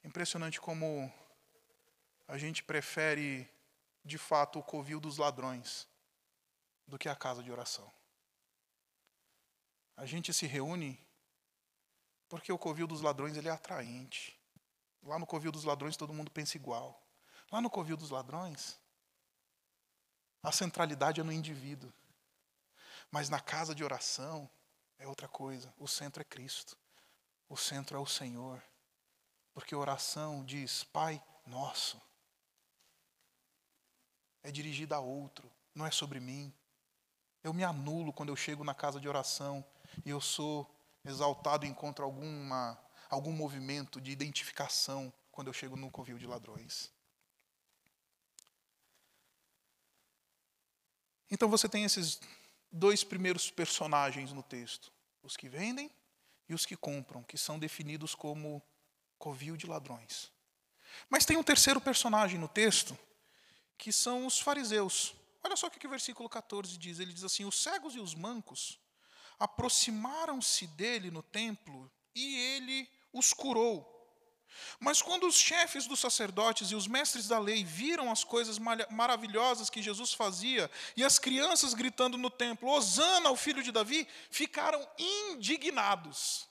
Impressionante 0.02 0.60
como 0.60 1.12
a 2.26 2.38
gente 2.38 2.62
prefere, 2.62 3.48
de 4.04 4.16
fato, 4.16 4.58
o 4.58 4.62
covil 4.62 5.00
dos 5.00 5.18
ladrões 5.18 5.86
do 6.86 6.98
que 6.98 7.08
a 7.08 7.16
casa 7.16 7.42
de 7.42 7.50
oração. 7.52 7.92
A 9.96 10.06
gente 10.06 10.32
se 10.32 10.46
reúne 10.46 10.98
porque 12.28 12.52
o 12.52 12.58
covil 12.58 12.86
dos 12.86 13.02
ladrões 13.02 13.36
ele 13.36 13.48
é 13.48 13.50
atraente. 13.50 14.38
Lá 15.02 15.18
no 15.18 15.26
covil 15.26 15.52
dos 15.52 15.64
ladrões 15.64 15.96
todo 15.96 16.14
mundo 16.14 16.30
pensa 16.30 16.56
igual. 16.56 17.02
Lá 17.50 17.60
no 17.60 17.68
covil 17.68 17.96
dos 17.96 18.10
ladrões, 18.10 18.78
a 20.42 20.52
centralidade 20.52 21.20
é 21.20 21.24
no 21.24 21.32
indivíduo. 21.32 21.92
Mas 23.10 23.28
na 23.28 23.40
casa 23.40 23.74
de 23.74 23.82
oração 23.82 24.48
é 24.98 25.06
outra 25.06 25.26
coisa. 25.26 25.74
O 25.76 25.88
centro 25.88 26.22
é 26.22 26.24
Cristo. 26.24 26.78
O 27.50 27.56
centro 27.56 27.96
é 27.96 28.00
o 28.00 28.06
Senhor. 28.06 28.62
Porque 29.52 29.74
oração 29.74 30.44
diz, 30.44 30.84
Pai 30.84 31.20
nosso. 31.44 32.00
É 34.40 34.52
dirigida 34.52 34.94
a 34.94 35.00
outro, 35.00 35.50
não 35.74 35.84
é 35.84 35.90
sobre 35.90 36.20
mim. 36.20 36.54
Eu 37.42 37.52
me 37.52 37.64
anulo 37.64 38.12
quando 38.12 38.28
eu 38.28 38.36
chego 38.36 38.62
na 38.62 38.72
casa 38.72 39.00
de 39.00 39.08
oração 39.08 39.64
e 40.06 40.10
eu 40.10 40.20
sou 40.20 40.72
exaltado 41.04 41.66
e 41.66 41.68
encontro 41.68 42.04
alguma, 42.04 42.80
algum 43.08 43.32
movimento 43.32 44.00
de 44.00 44.12
identificação 44.12 45.12
quando 45.32 45.48
eu 45.48 45.52
chego 45.52 45.76
no 45.76 45.90
covil 45.90 46.18
de 46.18 46.26
ladrões. 46.26 46.92
Então 51.28 51.48
você 51.48 51.68
tem 51.68 51.84
esses 51.84 52.20
dois 52.70 53.02
primeiros 53.02 53.50
personagens 53.50 54.32
no 54.32 54.42
texto: 54.42 54.92
os 55.20 55.36
que 55.36 55.48
vendem 55.48 55.90
e 56.50 56.54
os 56.54 56.66
que 56.66 56.76
compram, 56.76 57.22
que 57.22 57.38
são 57.38 57.60
definidos 57.60 58.12
como 58.12 58.60
covil 59.16 59.56
de 59.56 59.68
ladrões. 59.68 60.32
Mas 61.08 61.24
tem 61.24 61.36
um 61.36 61.44
terceiro 61.44 61.80
personagem 61.80 62.40
no 62.40 62.48
texto, 62.48 62.98
que 63.78 63.92
são 63.92 64.26
os 64.26 64.40
fariseus. 64.40 65.14
Olha 65.44 65.56
só 65.56 65.68
o 65.68 65.70
que 65.70 65.86
o 65.86 65.90
versículo 65.90 66.28
14 66.28 66.76
diz: 66.76 66.98
ele 66.98 67.12
diz 67.12 67.22
assim: 67.22 67.44
Os 67.44 67.62
cegos 67.62 67.94
e 67.94 68.00
os 68.00 68.16
mancos 68.16 68.80
aproximaram-se 69.38 70.66
dele 70.66 71.08
no 71.08 71.22
templo 71.22 71.88
e 72.16 72.36
ele 72.36 72.90
os 73.12 73.32
curou. 73.32 73.99
Mas 74.78 75.02
quando 75.02 75.26
os 75.26 75.36
chefes 75.36 75.86
dos 75.86 76.00
sacerdotes 76.00 76.70
e 76.70 76.74
os 76.74 76.86
mestres 76.86 77.28
da 77.28 77.38
lei 77.38 77.64
viram 77.64 78.10
as 78.10 78.24
coisas 78.24 78.58
maravilhosas 78.58 79.70
que 79.70 79.82
Jesus 79.82 80.12
fazia 80.12 80.70
e 80.96 81.04
as 81.04 81.18
crianças 81.18 81.74
gritando 81.74 82.16
no 82.16 82.30
templo, 82.30 82.68
Hosana 82.68 83.28
ao 83.28 83.36
filho 83.36 83.62
de 83.62 83.72
Davi, 83.72 84.08
ficaram 84.30 84.86
indignados. 84.98 86.48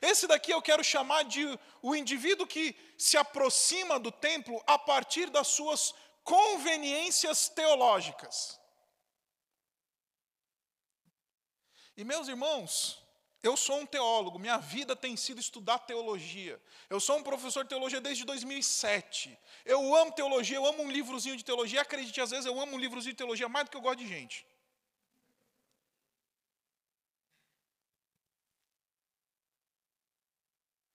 Esse 0.00 0.26
daqui 0.26 0.50
eu 0.50 0.62
quero 0.62 0.82
chamar 0.82 1.24
de 1.24 1.58
o 1.80 1.94
indivíduo 1.94 2.46
que 2.46 2.76
se 2.96 3.16
aproxima 3.16 3.98
do 3.98 4.10
templo 4.10 4.62
a 4.66 4.78
partir 4.78 5.30
das 5.30 5.48
suas 5.48 5.94
conveniências 6.22 7.48
teológicas. 7.48 8.58
E 11.96 12.04
meus 12.04 12.26
irmãos, 12.26 13.03
eu 13.44 13.58
sou 13.58 13.78
um 13.80 13.86
teólogo, 13.86 14.38
minha 14.38 14.56
vida 14.56 14.96
tem 14.96 15.14
sido 15.18 15.38
estudar 15.38 15.78
teologia. 15.80 16.58
Eu 16.88 16.98
sou 16.98 17.18
um 17.18 17.22
professor 17.22 17.62
de 17.62 17.68
teologia 17.68 18.00
desde 18.00 18.24
2007. 18.24 19.38
Eu 19.66 19.94
amo 19.94 20.12
teologia, 20.12 20.56
eu 20.56 20.64
amo 20.64 20.82
um 20.82 20.90
livrozinho 20.90 21.36
de 21.36 21.44
teologia. 21.44 21.82
Acredite, 21.82 22.22
às 22.22 22.30
vezes 22.30 22.46
eu 22.46 22.58
amo 22.58 22.74
um 22.74 22.78
livrozinho 22.78 23.12
de 23.12 23.18
teologia 23.18 23.46
mais 23.46 23.66
do 23.66 23.70
que 23.70 23.76
eu 23.76 23.82
gosto 23.82 23.98
de 23.98 24.08
gente. 24.08 24.46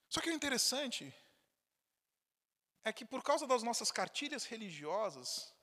Só 0.10 0.20
que 0.20 0.32
o 0.32 0.34
interessante 0.34 1.14
é 2.84 2.92
que 2.92 3.06
por 3.06 3.22
causa 3.22 3.46
das 3.46 3.62
nossas 3.62 3.92
cartilhas 3.92 4.46
religiosas, 4.46 5.54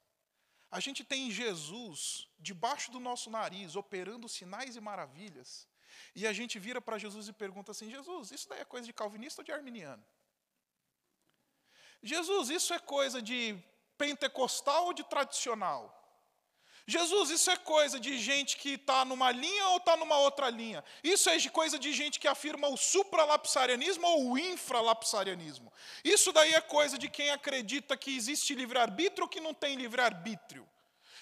a 0.70 0.78
gente 0.78 1.02
tem 1.02 1.32
Jesus 1.32 2.28
debaixo 2.38 2.92
do 2.92 3.00
nosso 3.00 3.28
nariz, 3.28 3.74
operando 3.74 4.28
sinais 4.28 4.76
e 4.76 4.80
maravilhas, 4.80 5.68
e 6.14 6.26
a 6.26 6.32
gente 6.32 6.58
vira 6.58 6.80
para 6.80 6.98
Jesus 6.98 7.28
e 7.28 7.32
pergunta 7.32 7.72
assim: 7.72 7.90
Jesus, 7.90 8.30
isso 8.30 8.48
daí 8.48 8.60
é 8.60 8.64
coisa 8.64 8.86
de 8.86 8.92
calvinista 8.92 9.40
ou 9.40 9.44
de 9.44 9.52
arminiano? 9.52 10.04
Jesus, 12.02 12.50
isso 12.50 12.72
é 12.74 12.78
coisa 12.78 13.20
de 13.20 13.56
pentecostal 13.98 14.86
ou 14.86 14.92
de 14.92 15.04
tradicional? 15.04 15.92
Jesus, 16.88 17.30
isso 17.30 17.50
é 17.50 17.56
coisa 17.56 17.98
de 17.98 18.16
gente 18.16 18.56
que 18.56 18.74
está 18.74 19.04
numa 19.04 19.32
linha 19.32 19.68
ou 19.70 19.78
está 19.78 19.96
numa 19.96 20.18
outra 20.18 20.48
linha? 20.48 20.84
Isso 21.02 21.28
é 21.28 21.36
coisa 21.48 21.76
de 21.76 21.92
gente 21.92 22.20
que 22.20 22.28
afirma 22.28 22.68
o 22.68 22.76
supralapsarianismo 22.76 24.06
ou 24.06 24.30
o 24.30 24.38
infralapsarianismo? 24.38 25.72
Isso 26.04 26.30
daí 26.32 26.54
é 26.54 26.60
coisa 26.60 26.96
de 26.96 27.08
quem 27.08 27.30
acredita 27.30 27.96
que 27.96 28.16
existe 28.16 28.54
livre-arbítrio 28.54 29.24
ou 29.24 29.28
que 29.28 29.40
não 29.40 29.52
tem 29.52 29.74
livre-arbítrio? 29.74 30.66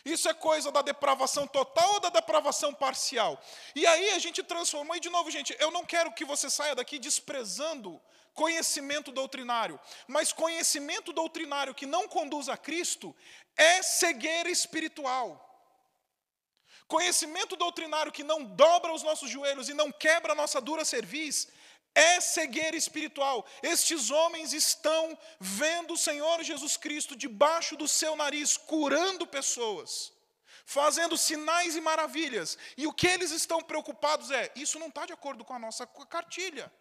Isso 0.04 0.28
é 0.28 0.34
coisa 0.34 0.70
da 0.70 0.82
depravação 0.82 1.46
total 1.46 1.94
ou 1.94 2.00
da 2.00 2.10
depravação 2.10 2.74
parcial? 2.74 3.42
E 3.74 3.86
aí 3.86 4.10
a 4.10 4.18
gente 4.18 4.42
transformou, 4.42 4.94
e 4.96 5.00
de 5.00 5.08
novo, 5.08 5.30
gente, 5.30 5.56
eu 5.58 5.70
não 5.70 5.84
quero 5.84 6.12
que 6.12 6.24
você 6.24 6.50
saia 6.50 6.74
daqui 6.74 6.98
desprezando 6.98 8.00
conhecimento 8.34 9.10
doutrinário, 9.12 9.80
mas 10.06 10.32
conhecimento 10.32 11.12
doutrinário 11.12 11.74
que 11.74 11.86
não 11.86 12.06
conduz 12.06 12.48
a 12.48 12.56
Cristo 12.56 13.16
é 13.56 13.82
cegueira 13.82 14.50
espiritual. 14.50 15.40
Conhecimento 16.86 17.56
doutrinário 17.56 18.12
que 18.12 18.22
não 18.22 18.44
dobra 18.44 18.92
os 18.92 19.02
nossos 19.02 19.30
joelhos 19.30 19.68
e 19.70 19.74
não 19.74 19.90
quebra 19.90 20.32
a 20.32 20.36
nossa 20.36 20.60
dura 20.60 20.84
cerviz 20.84 21.48
é 21.94 22.20
cegueira 22.20 22.76
espiritual. 22.76 23.46
Estes 23.62 24.10
homens 24.10 24.52
estão 24.52 25.16
vendo 25.38 25.94
o 25.94 25.98
Senhor 25.98 26.42
Jesus 26.42 26.76
Cristo 26.76 27.14
debaixo 27.14 27.76
do 27.76 27.86
seu 27.86 28.16
nariz, 28.16 28.56
curando 28.56 29.26
pessoas, 29.26 30.12
fazendo 30.66 31.16
sinais 31.16 31.76
e 31.76 31.80
maravilhas. 31.80 32.58
E 32.76 32.86
o 32.86 32.92
que 32.92 33.06
eles 33.06 33.30
estão 33.30 33.60
preocupados 33.62 34.30
é: 34.30 34.50
isso 34.56 34.78
não 34.78 34.88
está 34.88 35.06
de 35.06 35.12
acordo 35.12 35.44
com 35.44 35.54
a 35.54 35.58
nossa 35.58 35.86
cartilha. 35.86 36.72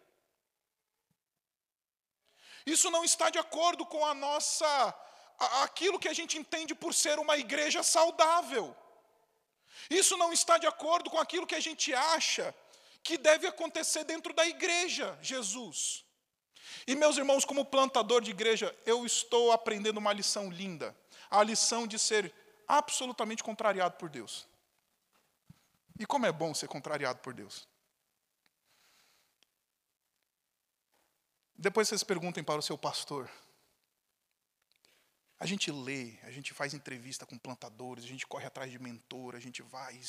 Isso 2.66 2.90
não 2.90 3.04
está 3.04 3.28
de 3.30 3.38
acordo 3.38 3.84
com 3.86 4.04
a 4.04 4.14
nossa 4.14 4.94
aquilo 5.62 5.98
que 5.98 6.08
a 6.08 6.14
gente 6.14 6.38
entende 6.38 6.74
por 6.74 6.94
ser 6.94 7.18
uma 7.18 7.36
igreja 7.36 7.82
saudável. 7.82 8.74
Isso 9.90 10.16
não 10.16 10.32
está 10.32 10.56
de 10.56 10.66
acordo 10.66 11.10
com 11.10 11.18
aquilo 11.18 11.46
que 11.46 11.54
a 11.54 11.60
gente 11.60 11.92
acha 11.92 12.54
que 13.04 13.18
deve 13.18 13.46
acontecer 13.46 14.02
dentro 14.02 14.32
da 14.32 14.46
igreja, 14.46 15.16
Jesus. 15.20 16.04
E 16.86 16.96
meus 16.96 17.18
irmãos, 17.18 17.44
como 17.44 17.64
plantador 17.64 18.22
de 18.22 18.30
igreja, 18.30 18.74
eu 18.86 19.04
estou 19.04 19.52
aprendendo 19.52 19.98
uma 19.98 20.12
lição 20.12 20.50
linda, 20.50 20.96
a 21.30 21.42
lição 21.42 21.86
de 21.86 21.98
ser 21.98 22.34
absolutamente 22.66 23.44
contrariado 23.44 23.96
por 23.98 24.08
Deus. 24.08 24.48
E 26.00 26.06
como 26.06 26.24
é 26.24 26.32
bom 26.32 26.54
ser 26.54 26.66
contrariado 26.66 27.20
por 27.20 27.34
Deus. 27.34 27.68
Depois 31.54 31.86
vocês 31.86 32.02
perguntem 32.02 32.42
para 32.42 32.58
o 32.58 32.62
seu 32.62 32.76
pastor, 32.76 33.30
a 35.38 35.46
gente 35.46 35.70
lê, 35.70 36.14
a 36.22 36.30
gente 36.30 36.54
faz 36.54 36.74
entrevista 36.74 37.26
com 37.26 37.36
plantadores, 37.36 38.04
a 38.04 38.08
gente 38.08 38.26
corre 38.26 38.46
atrás 38.46 38.70
de 38.70 38.78
mentor, 38.78 39.34
a 39.34 39.40
gente 39.40 39.62
vai, 39.62 40.00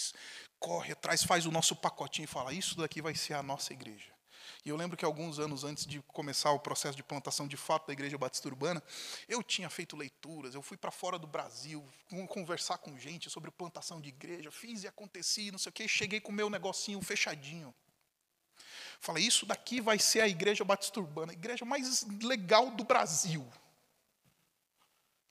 corre 0.60 0.94
atrás, 0.94 1.24
faz 1.24 1.46
o 1.46 1.52
nosso 1.52 1.76
pacotinho 1.76 2.26
e 2.26 2.28
fala: 2.28 2.54
Isso 2.54 2.78
daqui 2.78 3.02
vai 3.02 3.16
ser 3.16 3.34
a 3.34 3.44
nossa 3.44 3.74
igreja. 3.74 4.16
E 4.64 4.70
eu 4.70 4.76
lembro 4.76 4.98
que 4.98 5.06
alguns 5.06 5.40
anos 5.40 5.64
antes 5.64 5.86
de 5.86 6.02
começar 6.04 6.52
o 6.52 6.60
processo 6.60 6.96
de 6.96 7.04
plantação 7.04 7.48
de 7.48 7.58
fato 7.58 7.88
da 7.88 7.94
Igreja 7.94 8.18
Batista 8.18 8.48
Urbana, 8.48 8.82
eu 9.28 9.42
tinha 9.44 9.70
feito 9.70 9.96
leituras, 9.96 10.56
eu 10.56 10.62
fui 10.62 10.78
para 10.78 10.92
fora 10.92 11.18
do 11.18 11.28
Brasil, 11.28 11.88
conversar 12.28 12.78
com 12.78 12.98
gente 12.98 13.30
sobre 13.30 13.52
plantação 13.52 14.00
de 14.00 14.10
igreja, 14.10 14.52
fiz 14.52 14.84
e 14.84 14.88
aconteci, 14.88 15.52
não 15.52 15.60
sei 15.60 15.70
o 15.70 15.74
quê, 15.74 15.88
cheguei 15.88 16.20
com 16.20 16.32
o 16.32 16.36
meu 16.36 16.50
negocinho 16.50 17.02
fechadinho. 17.02 17.74
Falei, 19.00 19.24
isso 19.24 19.46
daqui 19.46 19.82
vai 19.82 20.00
ser 20.00 20.22
a 20.22 20.28
Igreja 20.28 20.64
Batista 20.64 21.00
Urbana, 21.00 21.32
a 21.32 21.36
igreja 21.36 21.66
mais 21.66 22.04
legal 22.24 22.72
do 22.72 22.84
Brasil. 22.84 23.46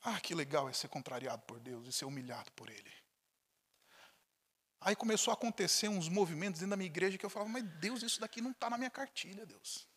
Ah, 0.05 0.21
que 0.21 0.35
legal 0.35 0.69
é 0.69 0.73
ser 0.75 0.89
contrariado 0.89 1.43
por 1.43 1.59
Deus 1.59 1.89
e 1.89 1.93
ser 1.93 2.05
humilhado 2.05 2.53
por 2.53 2.69
Ele. 2.69 2.93
Aí 4.79 4.95
começou 4.95 5.31
a 5.31 5.35
acontecer 5.35 5.89
uns 5.89 6.11
movimentos 6.11 6.61
dentro 6.61 6.73
da 6.73 6.77
minha 6.77 6.91
igreja 6.91 7.17
que 7.17 7.25
eu 7.25 7.31
falava, 7.31 7.51
mas 7.51 7.65
Deus, 7.81 8.03
isso 8.03 8.21
daqui 8.21 8.43
não 8.43 8.51
está 8.51 8.69
na 8.69 8.77
minha 8.77 8.91
cartilha, 8.91 9.47
Deus. 9.47 9.89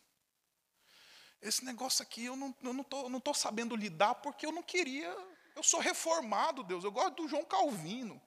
Esse 1.42 1.62
negócio 1.62 2.02
aqui 2.02 2.24
eu 2.24 2.34
não 2.34 2.48
estou 2.48 2.72
não 2.72 2.84
tô, 2.84 3.08
não 3.10 3.20
tô 3.20 3.34
sabendo 3.34 3.76
lidar 3.76 4.14
porque 4.16 4.46
eu 4.46 4.50
não 4.50 4.62
queria. 4.62 5.14
Eu 5.54 5.62
sou 5.62 5.78
reformado, 5.78 6.64
Deus. 6.64 6.84
Eu 6.84 6.90
gosto 6.90 7.16
do 7.16 7.28
João 7.28 7.44
Calvino. 7.44 8.20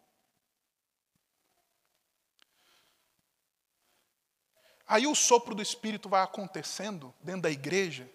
Aí 4.85 5.07
o 5.07 5.15
sopro 5.15 5.55
do 5.55 5.63
Espírito 5.63 6.07
vai 6.07 6.21
acontecendo 6.21 7.13
dentro 7.21 7.41
da 7.41 7.49
igreja. 7.49 8.07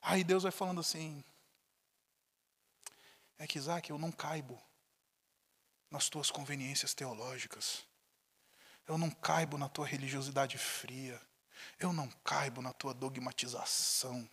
Aí 0.00 0.24
Deus 0.24 0.44
vai 0.44 0.52
falando 0.52 0.80
assim: 0.80 1.22
é 3.44 3.46
que, 3.46 3.58
Isaac, 3.58 3.90
eu 3.90 3.98
não 3.98 4.10
caibo 4.10 4.60
nas 5.90 6.08
tuas 6.08 6.30
conveniências 6.30 6.94
teológicas. 6.94 7.86
Eu 8.86 8.96
não 8.96 9.10
caibo 9.10 9.58
na 9.58 9.68
tua 9.68 9.86
religiosidade 9.86 10.56
fria. 10.56 11.20
Eu 11.78 11.92
não 11.92 12.10
caibo 12.24 12.62
na 12.62 12.72
tua 12.72 12.94
dogmatização. 12.94 14.28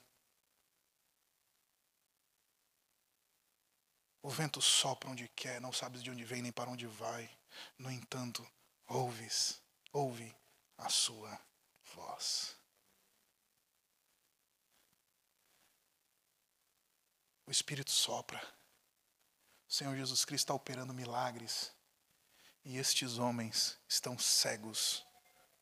O 4.24 4.30
vento 4.30 4.62
sopra 4.62 5.10
onde 5.10 5.28
quer, 5.30 5.60
não 5.60 5.74
sabes 5.74 6.02
de 6.02 6.10
onde 6.10 6.24
vem 6.24 6.42
nem 6.42 6.52
para 6.52 6.70
onde 6.70 6.86
vai. 6.86 7.30
No 7.78 7.92
entanto, 7.92 8.48
ouves, 8.88 9.62
ouve 9.92 10.34
a 10.78 10.90
sua 10.90 11.38
voz. 11.96 12.56
O 17.46 17.52
Espírito 17.52 17.92
sopra. 17.92 18.61
O 19.72 19.74
Senhor 19.74 19.96
Jesus 19.96 20.26
Cristo 20.26 20.44
está 20.44 20.54
operando 20.54 20.94
milagres. 20.94 21.72
E 22.66 22.78
estes 22.78 23.18
homens 23.18 23.80
estão 23.88 24.20
cegos 24.20 25.08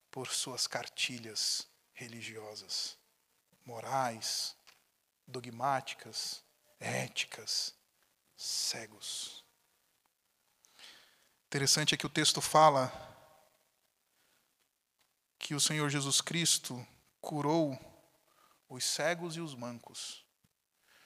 por 0.10 0.30
suas 0.30 0.66
cartilhas 0.66 1.68
religiosas, 1.94 2.98
morais, 3.64 4.56
dogmáticas, 5.28 6.44
éticas, 6.80 7.76
cegos. 8.36 9.46
Interessante 11.46 11.94
é 11.94 11.98
que 11.98 12.08
o 12.08 12.10
texto 12.10 12.42
fala 12.42 12.92
que 15.38 15.54
o 15.54 15.60
Senhor 15.60 15.88
Jesus 15.88 16.20
Cristo 16.20 16.84
curou 17.22 17.78
os 18.68 18.84
cegos 18.84 19.36
e 19.36 19.40
os 19.40 19.54
mancos. 19.54 20.26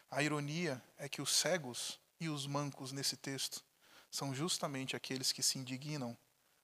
A 0.09 0.23
ironia 0.23 0.81
é 0.97 1.09
que 1.09 1.21
os 1.21 1.33
cegos 1.33 2.01
e 2.23 2.29
os 2.29 2.47
mancos 2.47 2.91
nesse 2.91 3.17
texto 3.17 3.63
são 4.09 4.33
justamente 4.33 4.95
aqueles 4.95 5.31
que 5.31 5.43
se 5.43 5.57
indignam 5.57 6.17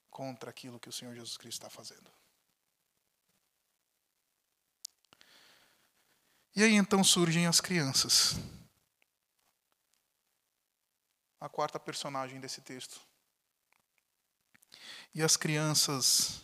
contra 0.09 0.49
aquilo 0.49 0.79
que 0.79 0.89
o 0.89 0.93
Senhor 0.93 1.13
Jesus 1.15 1.37
Cristo 1.37 1.65
está 1.65 1.69
fazendo. 1.69 2.11
E 6.55 6.63
aí 6.63 6.73
então 6.73 7.03
surgem 7.03 7.47
as 7.47 7.61
crianças. 7.61 8.35
A 11.39 11.47
quarta 11.47 11.79
personagem 11.79 12.39
desse 12.39 12.61
texto. 12.61 12.99
E 15.13 15.23
as 15.23 15.37
crianças, 15.37 16.43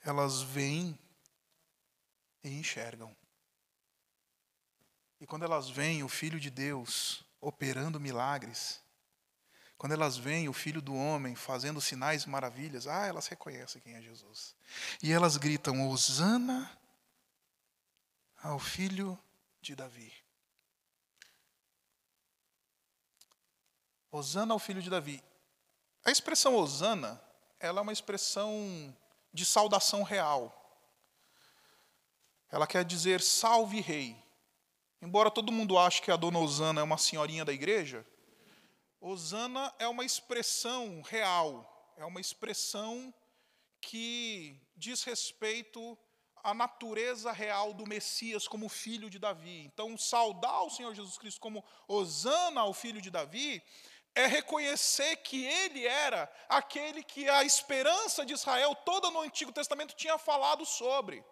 elas 0.00 0.42
veem 0.42 0.98
e 2.42 2.48
enxergam. 2.50 3.14
E 5.20 5.26
quando 5.26 5.44
elas 5.44 5.68
veem 5.68 6.02
o 6.02 6.08
Filho 6.08 6.38
de 6.38 6.50
Deus 6.50 7.25
operando 7.40 8.00
milagres, 8.00 8.80
quando 9.78 9.92
elas 9.92 10.16
veem 10.16 10.48
o 10.48 10.52
Filho 10.52 10.80
do 10.80 10.94
Homem 10.94 11.34
fazendo 11.34 11.80
sinais 11.80 12.22
e 12.22 12.28
maravilhas, 12.28 12.86
ah, 12.86 13.06
elas 13.06 13.26
reconhecem 13.26 13.80
quem 13.80 13.94
é 13.94 14.00
Jesus. 14.00 14.54
E 15.02 15.12
elas 15.12 15.36
gritam: 15.36 15.88
Hosana 15.88 16.70
ao 18.42 18.58
Filho 18.58 19.18
de 19.60 19.74
Davi. 19.74 20.12
Hosana 24.10 24.54
ao 24.54 24.58
Filho 24.58 24.80
de 24.80 24.88
Davi. 24.88 25.22
A 26.04 26.10
expressão 26.10 26.54
Hosana, 26.54 27.20
ela 27.60 27.80
é 27.80 27.82
uma 27.82 27.92
expressão 27.92 28.96
de 29.32 29.44
saudação 29.44 30.02
real. 30.02 30.62
Ela 32.50 32.66
quer 32.66 32.84
dizer 32.84 33.20
salve 33.20 33.80
rei. 33.80 34.16
Embora 35.00 35.30
todo 35.30 35.52
mundo 35.52 35.78
ache 35.78 36.00
que 36.00 36.10
a 36.10 36.16
dona 36.16 36.38
Osana 36.38 36.80
é 36.80 36.84
uma 36.84 36.98
senhorinha 36.98 37.44
da 37.44 37.52
igreja, 37.52 38.06
Osana 39.00 39.72
é 39.78 39.86
uma 39.86 40.04
expressão 40.04 41.02
real, 41.02 41.94
é 41.96 42.04
uma 42.04 42.20
expressão 42.20 43.12
que 43.80 44.60
diz 44.76 45.04
respeito 45.04 45.96
à 46.42 46.54
natureza 46.54 47.30
real 47.30 47.74
do 47.74 47.86
Messias 47.86 48.48
como 48.48 48.68
filho 48.68 49.10
de 49.10 49.18
Davi. 49.18 49.60
Então, 49.64 49.96
saudar 49.98 50.62
o 50.62 50.70
Senhor 50.70 50.94
Jesus 50.94 51.18
Cristo 51.18 51.40
como 51.40 51.64
Osana 51.86 52.62
ao 52.62 52.72
filho 52.72 53.00
de 53.00 53.10
Davi 53.10 53.62
é 54.14 54.26
reconhecer 54.26 55.16
que 55.16 55.44
ele 55.44 55.86
era 55.86 56.32
aquele 56.48 57.02
que 57.02 57.28
a 57.28 57.44
esperança 57.44 58.24
de 58.24 58.32
Israel 58.32 58.74
toda 58.74 59.10
no 59.10 59.20
Antigo 59.20 59.52
Testamento 59.52 59.94
tinha 59.94 60.16
falado 60.16 60.64
sobre. 60.64 61.22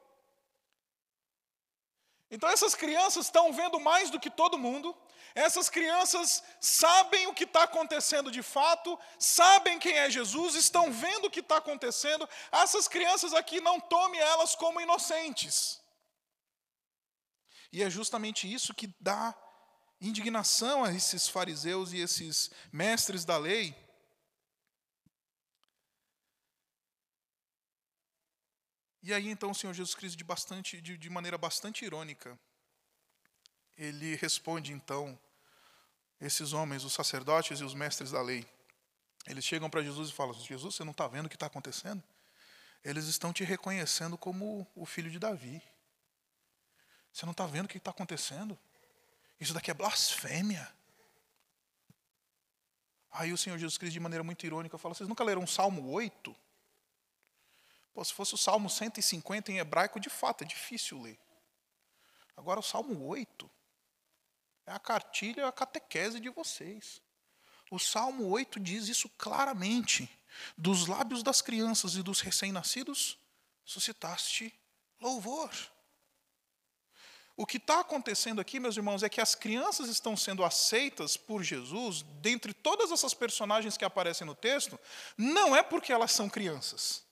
Então 2.30 2.48
essas 2.48 2.74
crianças 2.74 3.26
estão 3.26 3.52
vendo 3.52 3.78
mais 3.78 4.10
do 4.10 4.18
que 4.18 4.30
todo 4.30 4.58
mundo, 4.58 4.96
essas 5.34 5.68
crianças 5.68 6.42
sabem 6.60 7.26
o 7.26 7.34
que 7.34 7.44
está 7.44 7.64
acontecendo 7.64 8.30
de 8.30 8.42
fato, 8.42 8.98
sabem 9.18 9.78
quem 9.78 9.98
é 9.98 10.08
Jesus, 10.08 10.54
estão 10.54 10.92
vendo 10.92 11.26
o 11.26 11.30
que 11.30 11.40
está 11.40 11.56
acontecendo. 11.56 12.28
Essas 12.52 12.87
crianças 12.87 13.34
aqui 13.34 13.60
não 13.60 13.80
tome 13.80 14.16
elas 14.18 14.54
como 14.54 14.80
inocentes. 14.80 15.80
E 17.72 17.82
é 17.82 17.90
justamente 17.90 18.52
isso 18.52 18.72
que 18.72 18.94
dá 19.00 19.37
indignação 20.00 20.84
a 20.84 20.92
esses 20.92 21.28
fariseus 21.28 21.92
e 21.92 21.98
esses 21.98 22.50
mestres 22.72 23.24
da 23.24 23.37
lei, 23.37 23.76
E 29.06 29.12
aí 29.12 29.28
então 29.28 29.50
o 29.50 29.54
Senhor 29.54 29.74
Jesus 29.74 29.94
Cristo, 29.94 30.16
de, 30.16 30.24
bastante, 30.24 30.80
de, 30.80 30.96
de 30.96 31.10
maneira 31.10 31.36
bastante 31.36 31.84
irônica, 31.84 32.38
ele 33.76 34.16
responde 34.16 34.72
então, 34.72 35.20
esses 36.18 36.54
homens, 36.54 36.84
os 36.84 36.94
sacerdotes 36.94 37.60
e 37.60 37.64
os 37.64 37.74
mestres 37.74 38.12
da 38.12 38.22
lei, 38.22 38.46
eles 39.26 39.44
chegam 39.44 39.68
para 39.68 39.82
Jesus 39.82 40.08
e 40.08 40.12
falam: 40.14 40.32
Jesus, 40.32 40.74
você 40.74 40.84
não 40.84 40.92
está 40.92 41.06
vendo 41.06 41.26
o 41.26 41.28
que 41.28 41.36
está 41.36 41.44
acontecendo? 41.44 42.02
Eles 42.82 43.04
estão 43.04 43.30
te 43.30 43.44
reconhecendo 43.44 44.16
como 44.16 44.66
o 44.74 44.86
filho 44.86 45.10
de 45.10 45.18
Davi. 45.18 45.62
Você 47.12 47.26
não 47.26 47.32
está 47.32 47.44
vendo 47.44 47.66
o 47.66 47.68
que 47.68 47.76
está 47.76 47.90
acontecendo? 47.90 48.58
Isso 49.38 49.52
daqui 49.52 49.70
é 49.70 49.74
blasfêmia. 49.74 50.66
Aí 53.10 53.34
o 53.34 53.36
Senhor 53.36 53.58
Jesus 53.58 53.76
Cristo, 53.76 53.92
de 53.92 54.00
maneira 54.00 54.24
muito 54.24 54.46
irônica, 54.46 54.78
fala: 54.78 54.94
Vocês 54.94 55.10
nunca 55.10 55.22
leram 55.22 55.46
Salmo 55.46 55.90
8? 55.90 56.34
Pô, 57.94 58.04
se 58.04 58.12
fosse 58.12 58.35
o 58.35 58.38
Salmo 58.38 58.68
150 58.68 59.52
em 59.52 59.59
hebraico, 59.59 60.00
de 60.00 60.11
fato, 60.11 60.42
é 60.42 60.46
difícil 60.46 61.00
ler. 61.00 61.18
Agora, 62.37 62.59
o 62.59 62.62
Salmo 62.62 63.07
8 63.07 63.48
é 64.66 64.72
a 64.72 64.80
cartilha, 64.80 65.46
a 65.46 65.52
catequese 65.52 66.18
de 66.18 66.28
vocês. 66.28 67.00
O 67.70 67.78
Salmo 67.78 68.28
8 68.28 68.59
diz 68.59 68.88
isso 68.88 69.09
claramente. 69.11 70.11
Dos 70.59 70.88
lábios 70.88 71.22
das 71.22 71.40
crianças 71.40 71.94
e 71.94 72.02
dos 72.02 72.20
recém-nascidos, 72.20 73.16
suscitaste 73.64 74.52
louvor. 75.00 75.52
O 77.37 77.46
que 77.46 77.59
está 77.59 77.78
acontecendo 77.78 78.40
aqui, 78.40 78.59
meus 78.59 78.76
irmãos, 78.76 79.04
é 79.04 79.09
que 79.09 79.20
as 79.20 79.37
crianças 79.37 79.88
estão 79.88 80.16
sendo 80.16 80.44
aceitas 80.44 81.16
por 81.16 81.44
Jesus, 81.44 82.02
dentre 82.20 82.52
todas 82.52 82.90
essas 82.90 83.14
personagens 83.14 83.76
que 83.76 83.85
aparecem 83.85 84.26
no 84.26 84.35
texto, 84.35 84.78
não 85.16 85.54
é 85.54 85.62
porque 85.62 85.92
elas 85.92 86.11
são 86.11 86.28
crianças. 86.28 87.03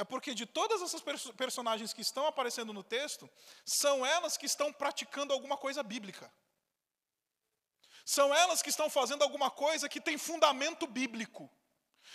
É 0.00 0.04
porque 0.12 0.32
de 0.40 0.46
todas 0.46 0.80
essas 0.80 1.02
personagens 1.42 1.92
que 1.92 2.00
estão 2.00 2.24
aparecendo 2.26 2.72
no 2.72 2.82
texto, 2.82 3.28
são 3.66 3.96
elas 4.14 4.34
que 4.38 4.46
estão 4.46 4.72
praticando 4.72 5.34
alguma 5.34 5.58
coisa 5.58 5.82
bíblica. 5.82 6.32
São 8.16 8.34
elas 8.34 8.62
que 8.62 8.70
estão 8.70 8.88
fazendo 8.88 9.22
alguma 9.22 9.50
coisa 9.50 9.90
que 9.90 10.00
tem 10.00 10.16
fundamento 10.16 10.86
bíblico. 10.86 11.50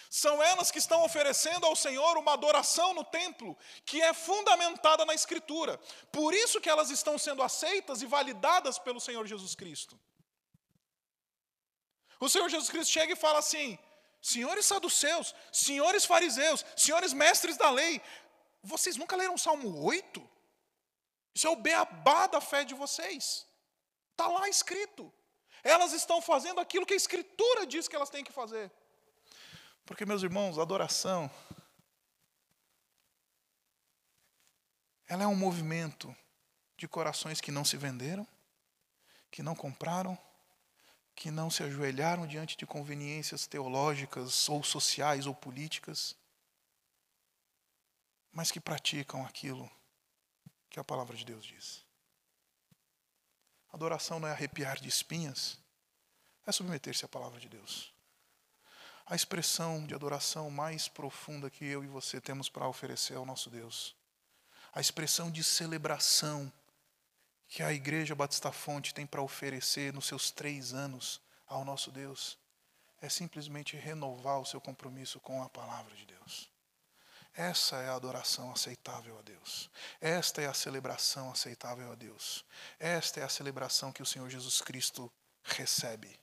São 0.09 0.41
elas 0.41 0.71
que 0.71 0.79
estão 0.79 1.03
oferecendo 1.03 1.63
ao 1.67 1.75
Senhor 1.75 2.17
uma 2.17 2.33
adoração 2.33 2.91
no 2.95 3.03
templo 3.03 3.55
que 3.85 4.01
é 4.01 4.15
fundamentada 4.15 5.05
na 5.05 5.13
Escritura. 5.13 5.77
Por 6.11 6.33
isso 6.33 6.59
que 6.59 6.71
elas 6.73 6.89
estão 6.89 7.19
sendo 7.19 7.43
aceitas 7.43 8.01
e 8.01 8.07
validadas 8.07 8.79
pelo 8.79 8.99
Senhor 8.99 9.27
Jesus 9.27 9.53
Cristo. 9.53 9.95
O 12.19 12.27
Senhor 12.27 12.49
Jesus 12.49 12.71
Cristo 12.71 12.91
chega 12.91 13.13
e 13.13 13.23
fala 13.27 13.37
assim: 13.45 13.77
senhores 14.21 14.65
saduceus, 14.65 15.35
senhores 15.51 16.05
fariseus, 16.05 16.65
senhores 16.75 17.13
mestres 17.13 17.57
da 17.57 17.69
lei, 17.69 18.01
vocês 18.63 18.97
nunca 18.97 19.15
leram 19.15 19.35
o 19.35 19.39
Salmo 19.39 19.83
8? 19.83 20.29
Isso 21.35 21.47
é 21.47 21.49
o 21.49 21.55
beabá 21.55 22.27
da 22.27 22.41
fé 22.41 22.63
de 22.63 22.73
vocês. 22.73 23.45
Está 24.11 24.27
lá 24.27 24.47
escrito. 24.49 25.13
Elas 25.63 25.93
estão 25.93 26.21
fazendo 26.21 26.59
aquilo 26.59 26.85
que 26.85 26.93
a 26.93 26.97
Escritura 26.97 27.65
diz 27.65 27.87
que 27.87 27.95
elas 27.95 28.09
têm 28.09 28.23
que 28.23 28.31
fazer. 28.31 28.71
Porque, 29.85 30.05
meus 30.05 30.23
irmãos, 30.23 30.57
adoração, 30.57 31.29
ela 35.07 35.23
é 35.23 35.27
um 35.27 35.35
movimento 35.35 36.15
de 36.77 36.87
corações 36.87 37.39
que 37.39 37.51
não 37.51 37.63
se 37.63 37.77
venderam, 37.77 38.27
que 39.29 39.43
não 39.43 39.55
compraram, 39.55 40.17
que 41.15 41.31
não 41.31 41.49
se 41.49 41.63
ajoelharam 41.63 42.27
diante 42.27 42.57
de 42.57 42.65
conveniências 42.65 43.47
teológicas 43.47 44.49
ou 44.49 44.63
sociais 44.63 45.25
ou 45.25 45.33
políticas, 45.33 46.15
mas 48.31 48.51
que 48.51 48.59
praticam 48.59 49.25
aquilo 49.25 49.71
que 50.69 50.79
a 50.79 50.83
palavra 50.83 51.15
de 51.15 51.23
Deus 51.23 51.45
diz. 51.45 51.85
Adoração 53.71 54.19
não 54.19 54.27
é 54.27 54.31
arrepiar 54.31 54.79
de 54.79 54.89
espinhas, 54.89 55.57
é 56.45 56.51
submeter-se 56.51 57.05
à 57.05 57.07
palavra 57.07 57.39
de 57.39 57.47
Deus. 57.47 57.93
A 59.05 59.15
expressão 59.15 59.85
de 59.85 59.93
adoração 59.93 60.49
mais 60.49 60.87
profunda 60.87 61.49
que 61.49 61.63
eu 61.63 61.83
e 61.83 61.87
você 61.87 62.19
temos 62.19 62.49
para 62.49 62.67
oferecer 62.67 63.15
ao 63.15 63.25
nosso 63.25 63.49
Deus, 63.49 63.95
a 64.73 64.81
expressão 64.81 65.31
de 65.31 65.43
celebração 65.43 66.51
que 67.47 67.63
a 67.63 67.71
Igreja 67.71 68.15
Batista 68.15 68.51
Fonte 68.51 68.93
tem 68.93 69.05
para 69.05 69.21
oferecer 69.21 69.93
nos 69.93 70.07
seus 70.07 70.31
três 70.31 70.73
anos 70.73 71.21
ao 71.47 71.63
nosso 71.63 71.91
Deus 71.91 72.37
é 73.01 73.09
simplesmente 73.09 73.77
renovar 73.77 74.39
o 74.39 74.45
seu 74.45 74.59
compromisso 74.59 75.19
com 75.19 75.43
a 75.43 75.49
palavra 75.49 75.95
de 75.95 76.05
Deus. 76.05 76.49
Essa 77.33 77.77
é 77.77 77.89
a 77.89 77.95
adoração 77.95 78.51
aceitável 78.51 79.19
a 79.19 79.21
Deus. 79.21 79.69
Esta 79.99 80.41
é 80.41 80.47
a 80.47 80.53
celebração 80.53 81.29
aceitável 81.29 81.91
a 81.91 81.95
Deus. 81.95 82.45
Esta 82.79 83.19
é 83.19 83.23
a 83.23 83.29
celebração 83.29 83.91
que 83.91 84.01
o 84.01 84.05
Senhor 84.05 84.29
Jesus 84.29 84.61
Cristo 84.61 85.11
recebe. 85.43 86.17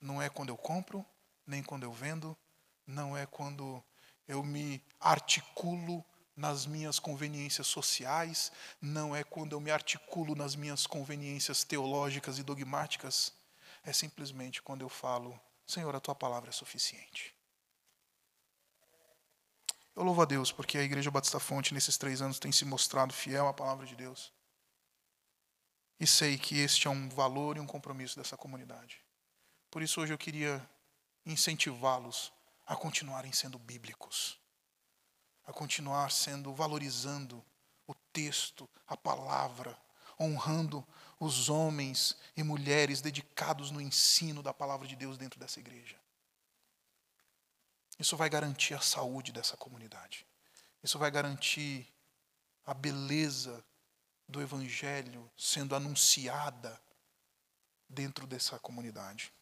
Não 0.00 0.20
é 0.20 0.28
quando 0.28 0.48
eu 0.48 0.56
compro, 0.56 1.06
nem 1.46 1.62
quando 1.62 1.84
eu 1.84 1.92
vendo, 1.92 2.36
não 2.84 3.16
é 3.16 3.26
quando 3.26 3.82
eu 4.26 4.42
me 4.42 4.82
articulo 5.00 6.04
nas 6.36 6.66
minhas 6.66 6.98
conveniências 6.98 7.66
sociais, 7.66 8.52
não 8.80 9.16
é 9.16 9.24
quando 9.24 9.52
eu 9.52 9.60
me 9.60 9.70
articulo 9.70 10.34
nas 10.34 10.54
minhas 10.54 10.86
conveniências 10.86 11.64
teológicas 11.64 12.38
e 12.38 12.42
dogmáticas, 12.42 13.32
é 13.82 13.92
simplesmente 13.92 14.60
quando 14.60 14.82
eu 14.82 14.88
falo: 14.88 15.40
Senhor, 15.66 15.94
a 15.96 16.00
tua 16.00 16.14
palavra 16.14 16.50
é 16.50 16.52
suficiente. 16.52 17.34
Eu 19.94 20.02
louvo 20.02 20.20
a 20.20 20.26
Deus 20.26 20.52
porque 20.52 20.76
a 20.76 20.82
Igreja 20.82 21.10
Batista 21.10 21.40
Fonte, 21.40 21.72
nesses 21.72 21.96
três 21.96 22.20
anos, 22.20 22.38
tem 22.38 22.52
se 22.52 22.66
mostrado 22.66 23.14
fiel 23.14 23.48
à 23.48 23.54
palavra 23.54 23.86
de 23.86 23.96
Deus. 23.96 24.30
E 25.98 26.06
sei 26.06 26.36
que 26.36 26.58
este 26.58 26.86
é 26.86 26.90
um 26.90 27.08
valor 27.08 27.56
e 27.56 27.60
um 27.60 27.66
compromisso 27.66 28.18
dessa 28.18 28.36
comunidade. 28.36 29.00
Por 29.70 29.82
isso, 29.82 29.98
hoje 30.02 30.12
eu 30.12 30.18
queria 30.18 30.68
incentivá-los 31.24 32.30
a 32.66 32.76
continuarem 32.76 33.32
sendo 33.32 33.58
bíblicos 33.58 34.38
a 35.46 35.52
continuar 35.52 36.10
sendo 36.10 36.52
valorizando 36.52 37.42
o 37.86 37.94
texto, 38.12 38.68
a 38.86 38.96
palavra, 38.96 39.78
honrando 40.20 40.84
os 41.20 41.48
homens 41.48 42.16
e 42.36 42.42
mulheres 42.42 43.00
dedicados 43.00 43.70
no 43.70 43.80
ensino 43.80 44.42
da 44.42 44.52
palavra 44.52 44.88
de 44.88 44.96
Deus 44.96 45.16
dentro 45.16 45.38
dessa 45.38 45.60
igreja. 45.60 45.96
Isso 47.98 48.16
vai 48.16 48.28
garantir 48.28 48.74
a 48.74 48.80
saúde 48.80 49.32
dessa 49.32 49.56
comunidade. 49.56 50.26
Isso 50.82 50.98
vai 50.98 51.10
garantir 51.10 51.86
a 52.66 52.74
beleza 52.74 53.64
do 54.28 54.42
evangelho 54.42 55.30
sendo 55.36 55.74
anunciada 55.74 56.78
dentro 57.88 58.26
dessa 58.26 58.58
comunidade. 58.58 59.32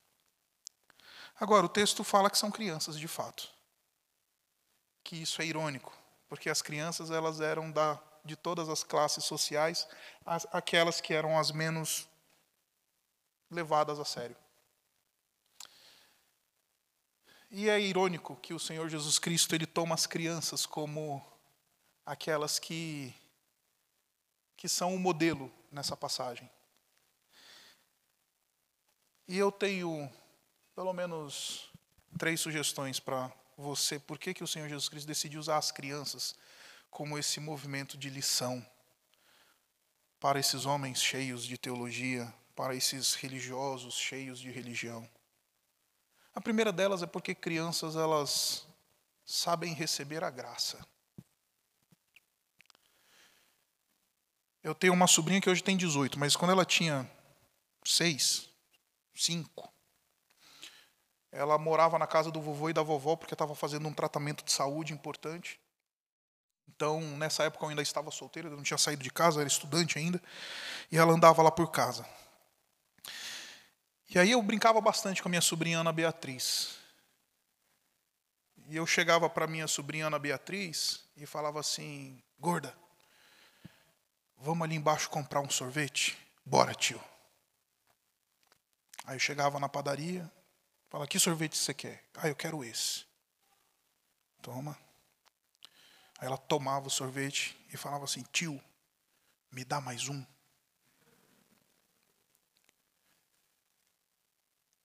Agora, 1.40 1.66
o 1.66 1.68
texto 1.68 2.04
fala 2.04 2.30
que 2.30 2.38
são 2.38 2.50
crianças 2.50 2.98
de 2.98 3.08
fato 3.08 3.53
que 5.04 5.22
isso 5.22 5.40
é 5.42 5.44
irônico, 5.44 5.96
porque 6.28 6.50
as 6.50 6.62
crianças 6.62 7.10
elas 7.10 7.40
eram 7.40 7.70
da 7.70 8.00
de 8.24 8.34
todas 8.36 8.70
as 8.70 8.82
classes 8.82 9.22
sociais, 9.24 9.86
as, 10.24 10.46
aquelas 10.50 10.98
que 10.98 11.12
eram 11.12 11.38
as 11.38 11.50
menos 11.50 12.08
levadas 13.50 14.00
a 14.00 14.04
sério. 14.04 14.36
E 17.50 17.68
é 17.68 17.78
irônico 17.78 18.34
que 18.36 18.54
o 18.54 18.58
Senhor 18.58 18.88
Jesus 18.88 19.18
Cristo 19.18 19.54
ele 19.54 19.66
toma 19.66 19.94
as 19.94 20.06
crianças 20.06 20.64
como 20.64 21.24
aquelas 22.04 22.58
que 22.58 23.14
que 24.56 24.68
são 24.68 24.94
o 24.94 24.98
modelo 24.98 25.52
nessa 25.70 25.94
passagem. 25.94 26.50
E 29.28 29.36
eu 29.36 29.52
tenho 29.52 30.10
pelo 30.74 30.92
menos 30.92 31.70
três 32.18 32.40
sugestões 32.40 32.98
para 32.98 33.30
você 33.56 33.98
por 33.98 34.18
que, 34.18 34.34
que 34.34 34.44
o 34.44 34.46
Senhor 34.46 34.68
Jesus 34.68 34.88
Cristo 34.88 35.06
decidiu 35.06 35.40
usar 35.40 35.58
as 35.58 35.70
crianças 35.70 36.34
como 36.90 37.18
esse 37.18 37.40
movimento 37.40 37.96
de 37.96 38.08
lição 38.08 38.64
para 40.20 40.38
esses 40.38 40.64
homens 40.64 41.02
cheios 41.02 41.44
de 41.44 41.58
teologia, 41.58 42.32
para 42.54 42.74
esses 42.74 43.14
religiosos 43.14 43.94
cheios 43.94 44.38
de 44.38 44.50
religião. 44.50 45.08
A 46.34 46.40
primeira 46.40 46.72
delas 46.72 47.02
é 47.02 47.06
porque 47.06 47.34
crianças 47.34 47.96
elas 47.96 48.66
sabem 49.24 49.74
receber 49.74 50.24
a 50.24 50.30
graça. 50.30 50.84
Eu 54.62 54.74
tenho 54.74 54.94
uma 54.94 55.06
sobrinha 55.06 55.40
que 55.40 55.50
hoje 55.50 55.62
tem 55.62 55.76
18, 55.76 56.18
mas 56.18 56.34
quando 56.34 56.52
ela 56.52 56.64
tinha 56.64 57.10
6, 57.84 58.48
5, 59.14 59.73
ela 61.34 61.58
morava 61.58 61.98
na 61.98 62.06
casa 62.06 62.30
do 62.30 62.40
vovô 62.40 62.70
e 62.70 62.72
da 62.72 62.82
vovó 62.82 63.16
porque 63.16 63.34
estava 63.34 63.54
fazendo 63.56 63.88
um 63.88 63.92
tratamento 63.92 64.44
de 64.44 64.52
saúde 64.52 64.92
importante. 64.92 65.58
Então, 66.68 67.00
nessa 67.00 67.42
época 67.42 67.64
eu 67.64 67.70
ainda 67.70 67.82
estava 67.82 68.10
solteira, 68.10 68.48
não 68.48 68.62
tinha 68.62 68.78
saído 68.78 69.02
de 69.02 69.10
casa, 69.10 69.40
era 69.40 69.48
estudante 69.48 69.98
ainda, 69.98 70.22
e 70.90 70.96
ela 70.96 71.12
andava 71.12 71.42
lá 71.42 71.50
por 71.50 71.70
casa. 71.70 72.06
E 74.08 74.18
aí 74.18 74.30
eu 74.30 74.40
brincava 74.40 74.80
bastante 74.80 75.20
com 75.20 75.28
a 75.28 75.30
minha 75.30 75.40
sobrinha 75.40 75.80
Ana 75.80 75.92
Beatriz. 75.92 76.76
E 78.68 78.76
eu 78.76 78.86
chegava 78.86 79.28
para 79.28 79.46
minha 79.46 79.66
sobrinha 79.66 80.06
Ana 80.06 80.18
Beatriz 80.18 81.02
e 81.16 81.26
falava 81.26 81.58
assim: 81.58 82.22
"Gorda, 82.38 82.72
vamos 84.36 84.62
ali 84.62 84.76
embaixo 84.76 85.10
comprar 85.10 85.40
um 85.40 85.50
sorvete? 85.50 86.16
Bora, 86.44 86.74
tio." 86.74 87.00
Aí 89.04 89.16
eu 89.16 89.20
chegava 89.20 89.58
na 89.58 89.68
padaria, 89.68 90.30
Fala, 90.94 91.08
que 91.08 91.18
sorvete 91.18 91.58
você 91.58 91.74
quer? 91.74 92.04
Ah, 92.14 92.28
eu 92.28 92.36
quero 92.36 92.62
esse. 92.62 93.04
Toma. 94.40 94.78
Aí 96.20 96.28
ela 96.28 96.38
tomava 96.38 96.86
o 96.86 96.90
sorvete 96.90 97.58
e 97.72 97.76
falava 97.76 98.04
assim: 98.04 98.22
tio, 98.30 98.62
me 99.50 99.64
dá 99.64 99.80
mais 99.80 100.08
um. 100.08 100.24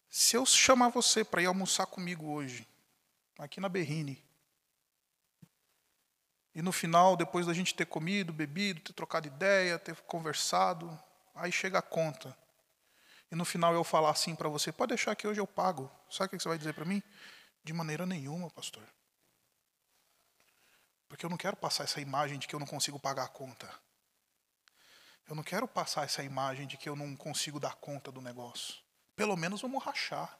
Se 0.09 0.35
eu 0.35 0.47
chamar 0.47 0.89
você 0.89 1.23
para 1.23 1.43
ir 1.43 1.45
almoçar 1.45 1.85
comigo 1.85 2.25
hoje, 2.25 2.67
aqui 3.37 3.61
na 3.61 3.69
Berrine, 3.69 4.19
e 6.55 6.61
no 6.63 6.71
final, 6.71 7.15
depois 7.15 7.45
da 7.45 7.53
gente 7.53 7.75
ter 7.75 7.85
comido, 7.85 8.33
bebido, 8.33 8.81
ter 8.81 8.93
trocado 8.93 9.27
ideia, 9.27 9.77
ter 9.77 9.95
conversado, 9.97 10.99
aí 11.35 11.51
chega 11.51 11.77
a 11.77 11.83
conta 11.83 12.35
e 13.31 13.35
no 13.35 13.45
final 13.45 13.73
eu 13.73 13.83
falar 13.83 14.09
assim 14.09 14.35
para 14.35 14.49
você, 14.49 14.71
pode 14.71 14.89
deixar 14.89 15.15
que 15.15 15.27
hoje 15.27 15.39
eu 15.39 15.47
pago. 15.47 15.89
Sabe 16.09 16.27
o 16.27 16.29
que 16.37 16.43
você 16.43 16.49
vai 16.49 16.57
dizer 16.57 16.73
para 16.73 16.85
mim? 16.85 17.01
De 17.63 17.73
maneira 17.73 18.05
nenhuma, 18.05 18.49
pastor. 18.49 18.83
Porque 21.07 21.25
eu 21.25 21.29
não 21.29 21.37
quero 21.37 21.57
passar 21.57 21.83
essa 21.83 21.99
imagem 21.99 22.37
de 22.37 22.47
que 22.47 22.55
eu 22.55 22.59
não 22.59 22.67
consigo 22.67 22.99
pagar 22.99 23.25
a 23.25 23.27
conta. 23.27 23.67
Eu 25.27 25.35
não 25.35 25.43
quero 25.43 25.67
passar 25.67 26.05
essa 26.05 26.23
imagem 26.23 26.65
de 26.65 26.77
que 26.77 26.89
eu 26.89 26.95
não 26.95 27.15
consigo 27.15 27.59
dar 27.59 27.75
conta 27.75 28.11
do 28.11 28.21
negócio. 28.21 28.75
Pelo 29.15 29.35
menos 29.35 29.61
vamos 29.61 29.83
rachar. 29.83 30.37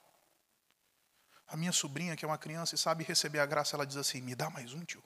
A 1.47 1.57
minha 1.57 1.72
sobrinha, 1.72 2.15
que 2.15 2.24
é 2.24 2.28
uma 2.28 2.38
criança 2.38 2.76
e 2.76 2.78
sabe 2.78 3.03
receber 3.03 3.39
a 3.39 3.45
graça, 3.45 3.76
ela 3.76 3.86
diz 3.86 3.97
assim: 3.97 4.22
me 4.22 4.36
dá 4.36 4.49
mais 4.49 4.74
um, 4.74 4.84
tio. 4.86 5.03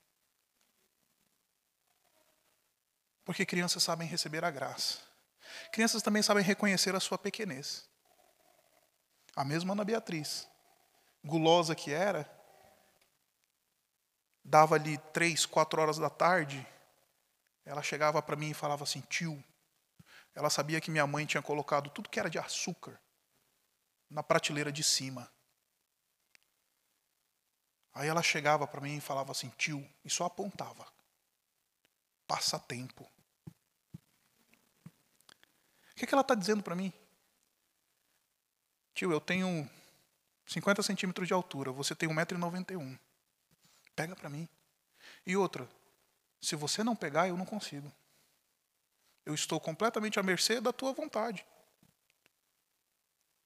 Porque 3.26 3.45
crianças 3.45 3.82
sabem 3.84 4.07
receber 4.07 4.43
a 4.43 4.51
graça. 4.51 4.99
Crianças 5.72 6.01
também 6.01 6.22
sabem 6.22 6.43
reconhecer 6.43 6.95
a 6.95 6.99
sua 6.99 7.18
pequenez. 7.18 7.88
A 9.36 9.43
mesma 9.43 9.74
Ana 9.74 9.84
Beatriz, 9.84 10.47
gulosa 11.24 11.74
que 11.74 11.92
era, 11.92 12.30
dava 14.44 14.76
ali 14.76 14.98
três, 15.14 15.46
quatro 15.46 15.82
horas 15.82 15.98
da 15.98 16.10
tarde, 16.10 16.66
ela 17.66 17.82
chegava 17.82 18.22
para 18.22 18.36
mim 18.36 18.50
e 18.50 18.54
falava 18.54 18.84
assim, 18.84 19.02
tio, 19.02 19.42
ela 20.36 20.50
sabia 20.50 20.82
que 20.82 20.92
minha 20.92 21.08
mãe 21.08 21.26
tinha 21.26 21.42
colocado 21.42 21.90
tudo 21.90 22.10
que 22.10 22.20
era 22.20 22.30
de 22.30 22.38
açúcar 22.38 23.00
na 24.10 24.22
prateleira 24.22 24.72
de 24.72 24.84
cima. 24.84 25.32
Aí 27.94 28.08
ela 28.08 28.24
chegava 28.24 28.68
para 28.68 28.82
mim 28.82 28.98
e 28.98 29.02
falava 29.02 29.32
assim, 29.32 29.50
tio, 29.50 29.88
e 30.04 30.10
só 30.10 30.26
apontava. 30.26 30.92
Passatempo. 32.28 33.10
O 35.92 35.96
que, 35.96 36.06
é 36.06 36.08
que 36.08 36.14
ela 36.14 36.22
está 36.22 36.34
dizendo 36.34 36.64
para 36.64 36.76
mim? 36.76 36.92
Tio, 38.96 39.12
eu 39.12 39.22
tenho 39.22 39.70
50 40.54 40.84
centímetros 40.84 41.28
de 41.28 41.34
altura, 41.34 41.72
você 41.72 41.95
tem 41.95 42.08
1,91m. 42.08 42.99
Pega 43.95 44.16
para 44.16 44.30
mim. 44.30 44.47
E 45.26 45.36
outra, 45.36 45.68
se 46.39 46.56
você 46.56 46.84
não 46.84 46.95
pegar, 46.95 47.28
eu 47.28 47.36
não 47.36 47.45
consigo. 47.45 47.91
Eu 49.26 49.34
estou 49.34 49.60
completamente 49.60 50.20
à 50.20 50.24
mercê 50.24 50.62
da 50.62 50.72
tua 50.72 50.93
vontade. 50.93 51.43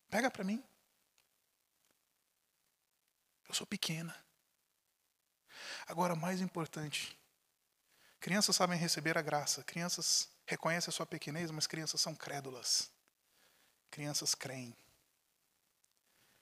Pega 0.10 0.30
para 0.30 0.44
mim. 0.44 0.62
Eu 3.48 3.54
sou 3.54 3.66
pequena. 3.66 4.14
Agora, 5.88 6.14
mais 6.14 6.42
importante, 6.42 7.18
crianças 8.20 8.56
sabem 8.56 8.78
receber 8.78 9.18
a 9.18 9.22
graça, 9.22 9.64
crianças 9.64 10.30
reconhece 10.46 10.90
a 10.90 10.94
sua 10.94 11.06
pequenez, 11.06 11.52
mas 11.52 11.68
crianças 11.68 12.02
são 12.02 12.14
crédulas. 12.14 12.92
Crianças 13.90 14.36
creem. 14.36 14.76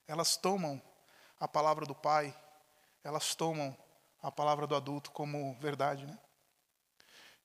Elas 0.08 0.38
tomam 0.38 0.82
a 1.39 1.47
palavra 1.47 1.86
do 1.86 1.95
pai, 1.95 2.36
elas 3.03 3.36
tomam 3.36 3.76
a 4.22 4.32
palavra 4.32 4.66
do 4.66 4.76
adulto 4.76 5.12
como 5.12 5.56
verdade, 5.60 6.06
né? 6.06 6.18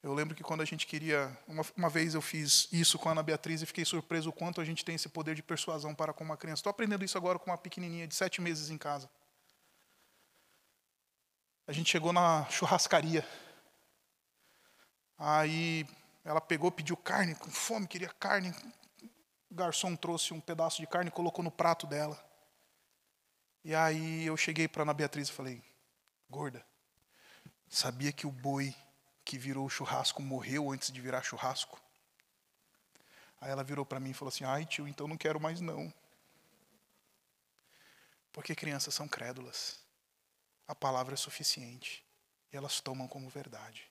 Eu 0.03 0.15
lembro 0.15 0.35
que 0.35 0.43
quando 0.43 0.63
a 0.63 0.65
gente 0.65 0.87
queria, 0.87 1.37
uma, 1.47 1.63
uma 1.77 1.91
vez 1.91 2.15
eu 2.15 2.23
fiz 2.23 2.69
isso 2.73 2.99
com 2.99 3.11
a 3.11 3.13
Ana 3.13 3.23
Beatriz 3.23 3.61
e 3.61 3.67
fiquei 3.67 3.85
surpreso 3.85 4.31
o 4.31 4.33
quanto 4.33 4.59
a 4.59 4.65
gente 4.65 4.83
tem 4.83 4.95
esse 4.95 5.11
poder 5.11 5.35
de 5.35 5.43
persuasão 5.43 5.95
para 5.95 6.15
com 6.15 6.25
uma 6.25 6.39
criança. 6.39 6.61
Estou 6.61 6.71
aprendendo 6.71 7.05
isso 7.05 7.19
agora 7.19 7.39
com 7.39 7.51
uma 7.51 7.59
pequenininha 7.59 8.07
de 8.09 8.15
sete 8.15 8.41
meses 8.41 8.71
em 8.71 8.79
casa. 8.79 9.11
A 11.67 11.73
gente 11.73 11.91
chegou 11.91 12.15
na 12.15 12.47
churrascaria. 12.49 13.27
Aí 15.19 15.87
ela 16.25 16.41
pegou, 16.41 16.73
pediu 16.73 16.97
carne, 16.97 17.35
com 17.35 17.51
fome, 17.51 17.87
queria 17.87 18.09
carne. 18.09 18.55
O 19.51 19.55
garçom 19.55 19.95
trouxe 19.95 20.33
um 20.33 20.41
pedaço 20.41 20.81
de 20.81 20.87
carne 20.87 21.09
e 21.09 21.13
colocou 21.13 21.45
no 21.45 21.51
prato 21.51 21.87
dela. 21.87 22.19
E 23.63 23.75
aí 23.75 24.25
eu 24.25 24.37
cheguei 24.37 24.67
para 24.67 24.83
Ana 24.83 24.95
Beatriz 24.95 25.29
e 25.29 25.33
falei: 25.33 25.63
Gorda, 26.29 26.65
sabia 27.69 28.13
que 28.13 28.27
o 28.27 28.33
boi 28.33 28.75
que 29.25 29.39
virou 29.39 29.69
churrasco 29.69 30.23
morreu 30.23 30.71
antes 30.71 30.91
de 30.91 31.01
virar 31.01 31.23
churrasco? 31.23 31.81
Aí 33.41 33.51
ela 33.51 33.65
virou 33.65 33.85
para 33.85 34.01
mim 34.01 34.11
e 34.11 34.15
falou 34.15 34.31
assim: 34.31 34.45
Ai, 34.45 34.65
tio, 34.65 34.89
então 34.89 35.07
não 35.07 35.17
quero 35.17 35.41
mais 35.41 35.61
não. 35.61 35.93
Porque 38.33 38.55
crianças 38.55 38.95
são 38.95 39.09
crédulas. 39.09 39.81
A 40.67 40.75
palavra 40.75 41.15
é 41.15 41.17
suficiente. 41.17 42.05
E 42.53 42.57
elas 42.57 42.81
tomam 42.81 43.09
como 43.09 43.29
verdade. 43.29 43.91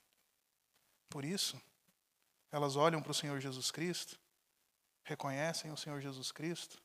Por 1.08 1.24
isso, 1.24 1.60
elas 2.52 2.76
olham 2.76 3.02
para 3.02 3.10
o 3.10 3.14
Senhor 3.14 3.40
Jesus 3.40 3.70
Cristo, 3.70 4.18
reconhecem 5.04 5.70
o 5.70 5.76
Senhor 5.76 6.00
Jesus 6.00 6.30
Cristo 6.30 6.80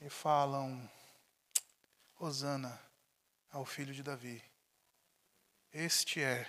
e 0.00 0.08
falam: 0.08 0.88
Hosana 2.22 2.78
ao 3.50 3.64
filho 3.64 3.94
de 3.94 4.02
Davi. 4.02 4.44
Este 5.72 6.22
é 6.22 6.46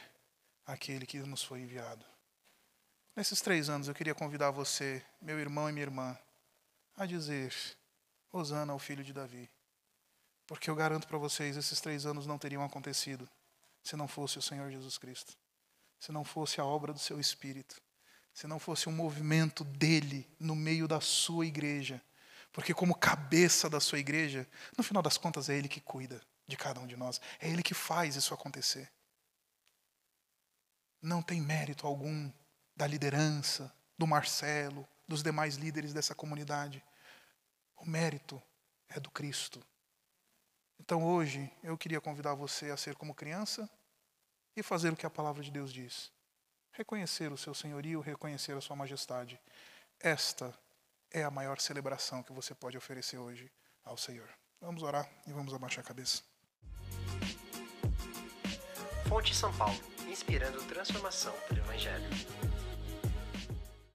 aquele 0.65 1.05
que 1.05 1.17
nos 1.19 1.43
foi 1.43 1.61
enviado. 1.61 2.05
Nesses 3.15 3.39
três 3.39 3.69
anos 3.69 3.87
eu 3.87 3.95
queria 3.95 4.13
convidar 4.13 4.51
você, 4.51 5.01
meu 5.21 5.39
irmão 5.39 5.69
e 5.69 5.71
minha 5.71 5.85
irmã, 5.85 6.19
a 6.97 7.05
dizer: 7.05 7.55
Hosana 8.33 8.73
ao 8.73 8.79
filho 8.79 9.01
de 9.01 9.13
Davi. 9.13 9.49
Porque 10.45 10.69
eu 10.69 10.75
garanto 10.75 11.07
para 11.07 11.17
vocês, 11.17 11.55
esses 11.55 11.79
três 11.79 12.05
anos 12.05 12.27
não 12.27 12.37
teriam 12.37 12.65
acontecido 12.65 13.27
se 13.81 13.95
não 13.95 14.09
fosse 14.09 14.37
o 14.37 14.41
Senhor 14.41 14.69
Jesus 14.69 14.97
Cristo, 14.97 15.37
se 15.97 16.11
não 16.11 16.25
fosse 16.25 16.59
a 16.59 16.65
obra 16.65 16.91
do 16.91 16.99
seu 16.99 17.17
Espírito, 17.17 17.81
se 18.33 18.45
não 18.45 18.59
fosse 18.59 18.89
um 18.89 18.91
movimento 18.91 19.63
dele 19.63 20.29
no 20.37 20.53
meio 20.53 20.85
da 20.85 20.99
sua 20.99 21.45
igreja. 21.45 22.01
Porque, 22.51 22.73
como 22.73 22.95
cabeça 22.95 23.69
da 23.69 23.79
sua 23.79 23.99
igreja, 23.99 24.47
no 24.77 24.83
final 24.83 25.01
das 25.01 25.17
contas 25.17 25.49
é 25.49 25.57
ele 25.57 25.69
que 25.69 25.79
cuida 25.79 26.21
de 26.47 26.57
cada 26.57 26.79
um 26.79 26.87
de 26.87 26.97
nós, 26.97 27.21
é 27.39 27.49
ele 27.49 27.63
que 27.63 27.73
faz 27.73 28.15
isso 28.15 28.33
acontecer. 28.33 28.91
Não 31.01 31.21
tem 31.21 31.41
mérito 31.41 31.87
algum 31.87 32.31
da 32.75 32.85
liderança, 32.85 33.73
do 33.97 34.05
Marcelo, 34.05 34.87
dos 35.07 35.23
demais 35.23 35.55
líderes 35.55 35.93
dessa 35.93 36.13
comunidade. 36.13 36.83
O 37.75 37.85
mérito 37.85 38.41
é 38.89 38.99
do 38.99 39.09
Cristo. 39.09 39.63
Então 40.79 41.05
hoje 41.05 41.51
eu 41.63 41.77
queria 41.77 42.01
convidar 42.01 42.33
você 42.33 42.71
a 42.71 42.77
ser 42.77 42.95
como 42.95 43.13
criança 43.13 43.69
e 44.55 44.63
fazer 44.63 44.91
o 44.91 44.95
que 44.95 45.05
a 45.05 45.09
palavra 45.09 45.43
de 45.43 45.51
Deus 45.51 45.71
diz. 45.71 46.11
Reconhecer 46.71 47.31
o 47.31 47.37
seu 47.37 47.53
senhorio, 47.53 48.01
reconhecer 48.01 48.57
a 48.57 48.61
sua 48.61 48.75
majestade. 48.75 49.39
Esta 49.99 50.53
é 51.11 51.23
a 51.23 51.31
maior 51.31 51.59
celebração 51.59 52.23
que 52.23 52.31
você 52.31 52.55
pode 52.55 52.77
oferecer 52.77 53.17
hoje 53.17 53.51
ao 53.83 53.97
Senhor. 53.97 54.29
Vamos 54.59 54.83
orar 54.83 55.09
e 55.27 55.33
vamos 55.33 55.53
abaixar 55.53 55.83
a 55.83 55.87
cabeça. 55.87 56.21
Fonte 59.07 59.35
São 59.35 59.53
Paulo, 59.57 59.77
inspirando 60.07 60.63
transformação 60.63 61.33
pelo 61.47 61.59
Evangelho. 61.59 62.07